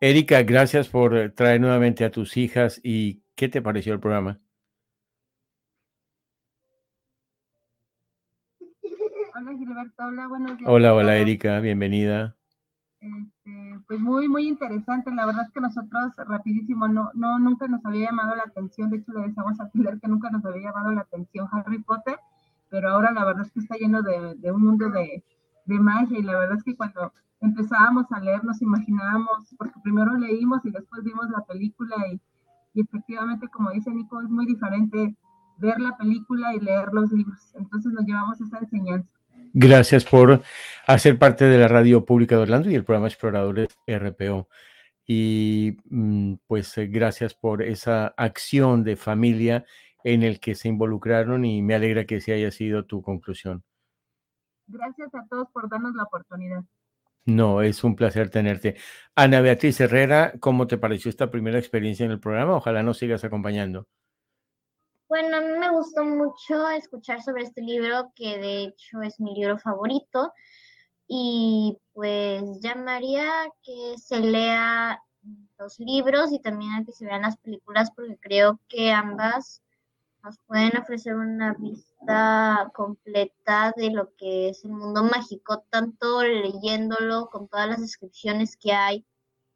[0.00, 4.40] Erika, gracias por traer nuevamente a tus hijas y ¿qué te pareció el programa?
[9.36, 10.68] Hola Gilberto, hola, buenos días.
[10.68, 12.36] Hola, hola Erika, bienvenida.
[13.00, 15.12] Este, pues muy, muy interesante.
[15.14, 18.90] La verdad es que nosotros rapidísimo, no, no, nunca nos había llamado la atención.
[18.90, 22.18] De hecho, le decíamos a Pilar que nunca nos había llamado la atención Harry Potter,
[22.68, 25.22] pero ahora la verdad es que está lleno de, de un mundo de,
[25.66, 30.12] de magia y la verdad es que cuando empezábamos a leer nos imaginábamos, porque primero
[30.14, 32.20] leímos y después vimos la película y,
[32.78, 35.16] y efectivamente, como dice Nico, es muy diferente
[35.56, 37.52] ver la película y leer los libros.
[37.56, 39.10] Entonces nos llevamos esa enseñanza.
[39.52, 40.42] Gracias por
[40.86, 44.48] hacer parte de la radio pública de Orlando y el programa Exploradores RPO.
[45.04, 49.64] Y mm, pues eh, gracias por esa acción de familia
[50.04, 53.64] en el que se involucraron y me alegra que ese haya sido tu conclusión.
[54.68, 56.62] Gracias a todos por darnos la oportunidad.
[57.28, 58.76] No, es un placer tenerte.
[59.14, 62.56] Ana Beatriz Herrera, ¿cómo te pareció esta primera experiencia en el programa?
[62.56, 63.86] Ojalá nos sigas acompañando.
[65.10, 69.34] Bueno, a mí me gustó mucho escuchar sobre este libro, que de hecho es mi
[69.34, 70.32] libro favorito.
[71.06, 73.30] Y pues llamaría
[73.62, 74.98] que se lea
[75.58, 79.62] los libros y también a que se vean las películas, porque creo que ambas
[80.28, 87.30] nos pueden ofrecer una vista completa de lo que es el mundo mágico, tanto leyéndolo
[87.30, 89.06] con todas las descripciones que hay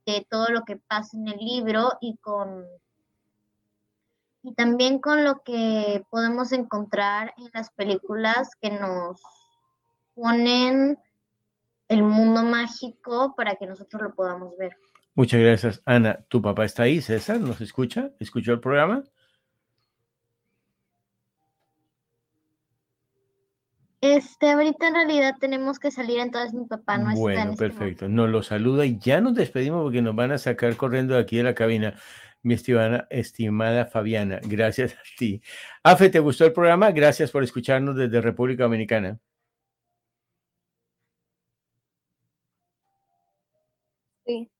[0.06, 2.64] de todo lo que pasa en el libro y con
[4.42, 9.20] y también con lo que podemos encontrar en las películas que nos
[10.14, 10.98] ponen
[11.88, 14.74] el mundo mágico para que nosotros lo podamos ver.
[15.14, 16.24] Muchas gracias, Ana.
[16.28, 17.40] ¿Tu papá está ahí, César?
[17.40, 18.10] ¿Nos escucha?
[18.18, 19.04] ¿Escuchó el programa?
[24.02, 27.20] Este, ahorita en realidad tenemos que salir, entonces mi papá no está.
[27.20, 28.08] Bueno, perfecto.
[28.08, 31.36] Nos lo saluda y ya nos despedimos porque nos van a sacar corriendo de aquí
[31.36, 31.94] de la cabina
[32.42, 34.40] mi estimada, estimada Fabiana.
[34.42, 35.40] Gracias a ti.
[35.84, 36.90] Afe, ¿te gustó el programa?
[36.90, 39.20] Gracias por escucharnos desde República Dominicana.
[44.26, 44.50] Sí.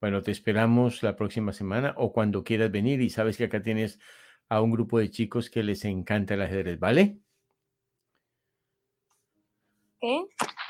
[0.00, 4.00] Bueno, te esperamos la próxima semana o cuando quieras venir y sabes que acá tienes
[4.48, 7.23] a un grupo de chicos que les encanta el ajedrez, ¿vale?
[10.04, 10.22] ¿Qué?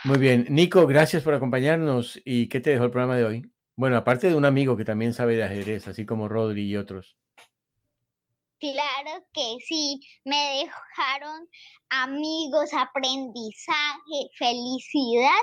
[0.05, 0.47] Muy bien.
[0.49, 2.21] Nico, gracias por acompañarnos.
[2.25, 3.53] ¿Y qué te dejó el programa de hoy?
[3.75, 7.17] Bueno, aparte de un amigo que también sabe de ajedrez, así como Rodri y otros.
[8.61, 11.49] Claro que sí, me dejaron
[11.91, 15.43] amigos, aprendizaje, felicidad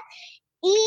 [0.62, 0.78] y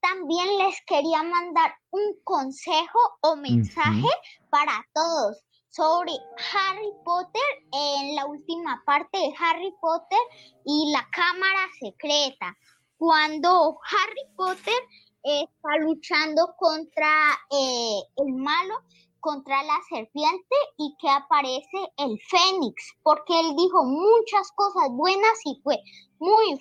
[0.00, 4.08] también les quería mandar un consejo o mensaje
[4.48, 6.12] para todos sobre
[6.52, 7.42] Harry Potter
[7.72, 10.18] en la última parte de Harry Potter
[10.64, 12.56] y la cámara secreta.
[12.98, 14.82] Cuando Harry Potter
[15.22, 18.74] está luchando contra eh, el malo,
[19.20, 25.60] contra la serpiente y que aparece el fénix, porque él dijo muchas cosas buenas y
[25.62, 25.78] fue
[26.18, 26.58] muy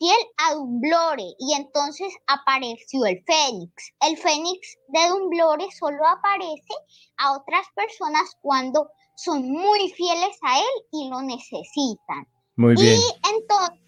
[0.00, 3.92] fiel a Dumblore y entonces apareció el fénix.
[4.00, 6.74] El fénix de Dumblore solo aparece
[7.18, 12.26] a otras personas cuando son muy fieles a él y lo necesitan.
[12.56, 12.98] Muy bien.
[12.98, 13.78] Y entonces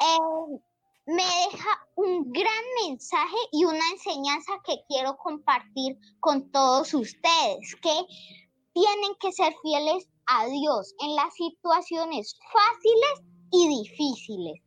[0.00, 0.60] eh,
[1.06, 7.94] me deja un gran mensaje y una enseñanza que quiero compartir con todos ustedes, que
[8.74, 14.60] tienen que ser fieles a Dios en las situaciones fáciles y difíciles.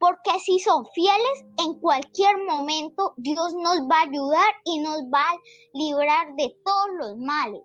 [0.00, 5.20] Porque si son fieles, en cualquier momento Dios nos va a ayudar y nos va
[5.20, 5.38] a
[5.74, 7.60] librar de todos los males.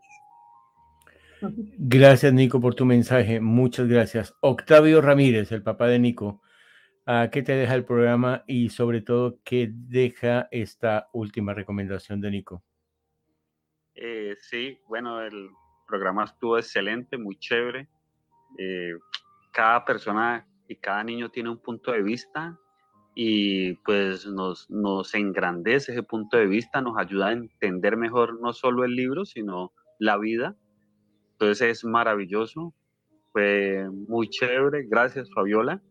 [1.78, 3.40] Gracias, Nico, por tu mensaje.
[3.40, 4.36] Muchas gracias.
[4.42, 6.42] Octavio Ramírez, el papá de Nico,
[7.06, 12.32] ¿a ¿qué te deja el programa y sobre todo qué deja esta última recomendación de
[12.32, 12.64] Nico?
[13.96, 15.50] Eh, sí, bueno, el
[15.88, 17.88] programa estuvo excelente, muy chévere.
[18.58, 18.94] Eh,
[19.54, 22.60] cada persona y cada niño tiene un punto de vista
[23.14, 28.52] y pues nos, nos engrandece ese punto de vista, nos ayuda a entender mejor no
[28.52, 30.56] solo el libro, sino la vida.
[31.34, 32.74] Entonces es maravilloso,
[33.32, 35.82] fue muy chévere, gracias Fabiola.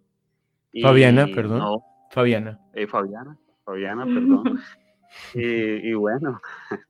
[0.82, 1.80] Fabiana, perdón.
[2.10, 2.60] Fabiana.
[2.74, 4.60] Eh, Fabiana, Fabiana, perdón.
[5.34, 6.40] y, bueno,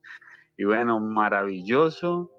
[0.57, 2.31] y bueno, maravilloso.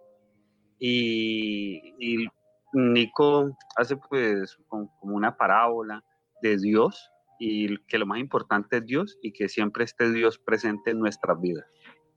[0.80, 2.28] y
[2.76, 6.03] Nico hace pues como una parábola
[6.41, 10.91] de Dios y que lo más importante es Dios y que siempre esté Dios presente
[10.91, 11.65] en nuestras vidas.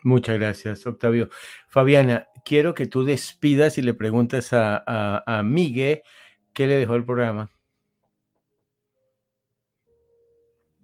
[0.05, 1.29] Muchas gracias, Octavio.
[1.69, 4.83] Fabiana, quiero que tú despidas y le preguntes a,
[5.27, 6.03] a, Miguel
[6.53, 7.51] qué le dejó el programa.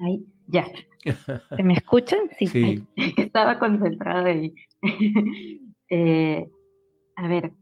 [0.01, 0.66] Ay, ya.
[1.56, 2.20] ¿Se me escuchan?
[2.38, 2.84] Sí.
[3.16, 4.55] Estaba concentrada ahí.
[5.90, 6.48] Eh,
[7.14, 7.52] a ver,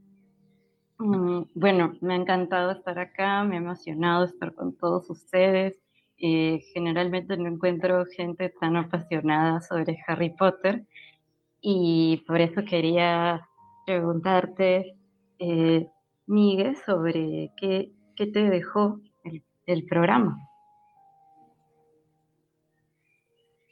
[1.54, 5.78] bueno, me ha encantado estar acá, me ha emocionado estar con todos ustedes.
[6.18, 10.86] Eh, generalmente no encuentro gente tan apasionada sobre Harry Potter
[11.60, 13.48] y por eso quería
[13.86, 14.96] preguntarte,
[15.38, 15.88] eh,
[16.26, 20.38] Miguel, sobre qué, qué, te dejó el, el programa.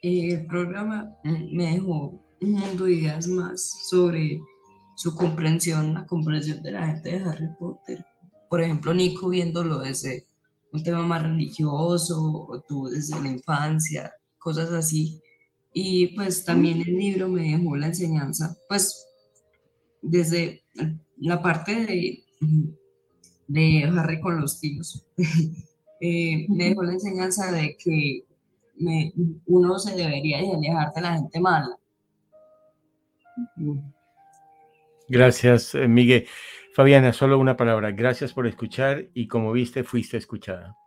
[0.01, 4.41] El programa me dejó un mundo de ideas más sobre
[5.01, 8.05] su comprensión, la comprensión de la gente de Harry Potter.
[8.47, 10.27] Por ejemplo, Nico viéndolo desde
[10.71, 15.19] un tema más religioso, o tú desde la infancia, cosas así.
[15.73, 19.03] Y pues también el libro me dejó la enseñanza, pues
[20.03, 20.61] desde
[21.17, 22.23] la parte de,
[23.47, 25.03] de Harry con los tíos,
[25.99, 28.23] eh, me dejó la enseñanza de que
[29.47, 31.75] uno se debería alejar de la gente mala.
[35.11, 36.25] Gracias, eh, Miguel.
[36.73, 37.91] Fabiana, solo una palabra.
[37.91, 40.77] Gracias por escuchar y como viste, fuiste escuchada.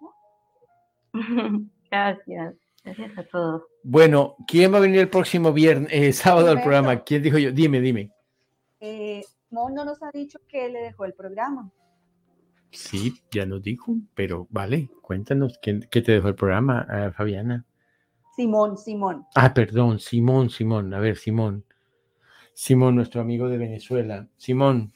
[1.91, 2.55] Gracias.
[2.83, 3.63] Gracias a todos.
[3.83, 7.01] Bueno, ¿quién va a venir el próximo viernes, eh, sábado al programa?
[7.01, 7.53] ¿Quién dijo yo?
[7.53, 8.11] Dime, dime.
[8.81, 11.71] Eh, no nos ha dicho que le dejó el programa.
[12.71, 17.65] Sí, ya nos dijo, pero vale, cuéntanos, ¿qué, qué te dejó el programa, ah, Fabiana?
[18.35, 19.27] Simón, Simón.
[19.35, 20.93] Ah, perdón, Simón, Simón.
[20.93, 21.65] A ver, Simón.
[22.55, 24.29] Simón, nuestro amigo de Venezuela.
[24.37, 24.93] Simón,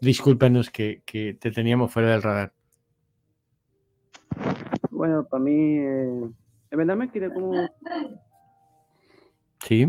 [0.00, 1.02] discúlpanos que,
[1.40, 2.52] te teníamos fuera del radar.
[4.90, 6.30] Bueno, para mí, eh,
[6.70, 7.66] en verdad me quedé como...
[9.64, 9.86] Sí.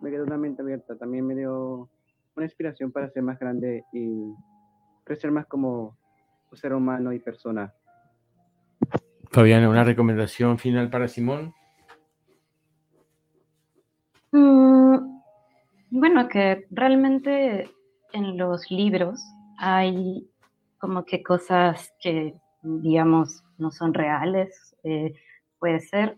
[0.00, 0.96] Me quedó una mente abierta.
[0.96, 1.88] También me dio
[2.36, 4.34] una inspiración para ser más grande y
[5.04, 5.96] crecer más como
[6.52, 7.72] ser humano y persona.
[9.30, 11.54] Fabiana, una recomendación final para Simón.
[14.32, 14.69] Mm,
[15.90, 17.70] bueno, que realmente
[18.12, 19.20] en los libros
[19.58, 20.28] hay
[20.78, 25.14] como que cosas que, digamos, no son reales, eh,
[25.58, 26.16] puede ser,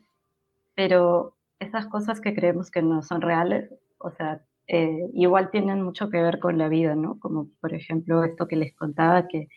[0.74, 6.10] pero esas cosas que creemos que no son reales, o sea, eh, igual tienen mucho
[6.10, 7.18] que ver con la vida, ¿no?
[7.18, 9.48] Como por ejemplo esto que les contaba, que,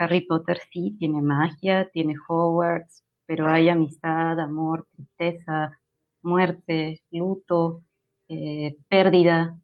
[0.00, 5.78] Harry Potter sí tiene magia, tiene Hogwarts, pero hay amistad, amor, tristeza,
[6.20, 7.84] muerte, luto,
[8.28, 9.58] eh, pérdida.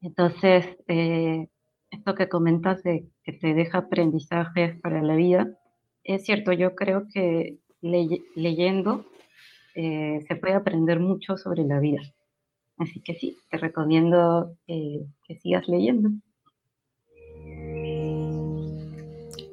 [0.00, 1.48] Entonces, eh,
[1.90, 5.58] esto que comentas de que te deja aprendizajes para la vida,
[6.04, 9.06] es cierto, yo creo que leyendo
[9.74, 12.00] eh, se puede aprender mucho sobre la vida.
[12.78, 16.10] Así que sí, te recomiendo que sigas leyendo.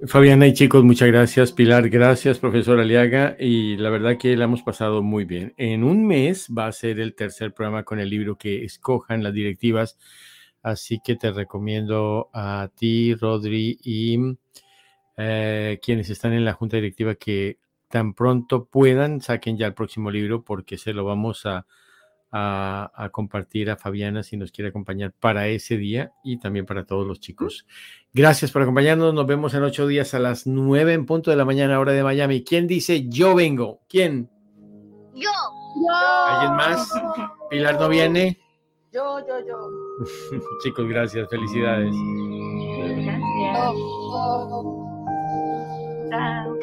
[0.05, 1.53] Fabiana y chicos, muchas gracias.
[1.53, 3.38] Pilar, gracias, profesor Aliaga.
[3.39, 5.53] Y la verdad que la hemos pasado muy bien.
[5.55, 9.34] En un mes va a ser el tercer programa con el libro que escojan las
[9.34, 9.97] directivas.
[10.61, 14.17] Así que te recomiendo a ti, Rodri, y
[15.15, 20.11] eh, quienes están en la junta directiva que tan pronto puedan saquen ya el próximo
[20.11, 21.65] libro porque se lo vamos a,
[22.35, 27.05] a, compartir a Fabiana si nos quiere acompañar para ese día y también para todos
[27.05, 27.68] los chicos.
[28.11, 29.14] Gracias por acompañarnos.
[29.14, 32.03] Nos vemos en ocho días a las nueve en punto de la mañana, hora de
[32.03, 32.43] Miami.
[32.43, 33.81] ¿Quién dice yo vengo?
[33.88, 34.30] ¿Quién?
[35.14, 35.30] Yo.
[36.27, 36.91] ¿Alguien más?
[37.51, 38.39] ¿Pilar no viene?
[38.91, 39.69] Yo, yo, yo.
[40.64, 41.30] Chicos, gracias.
[41.30, 41.93] Felicidades.
[46.10, 46.62] Gracias.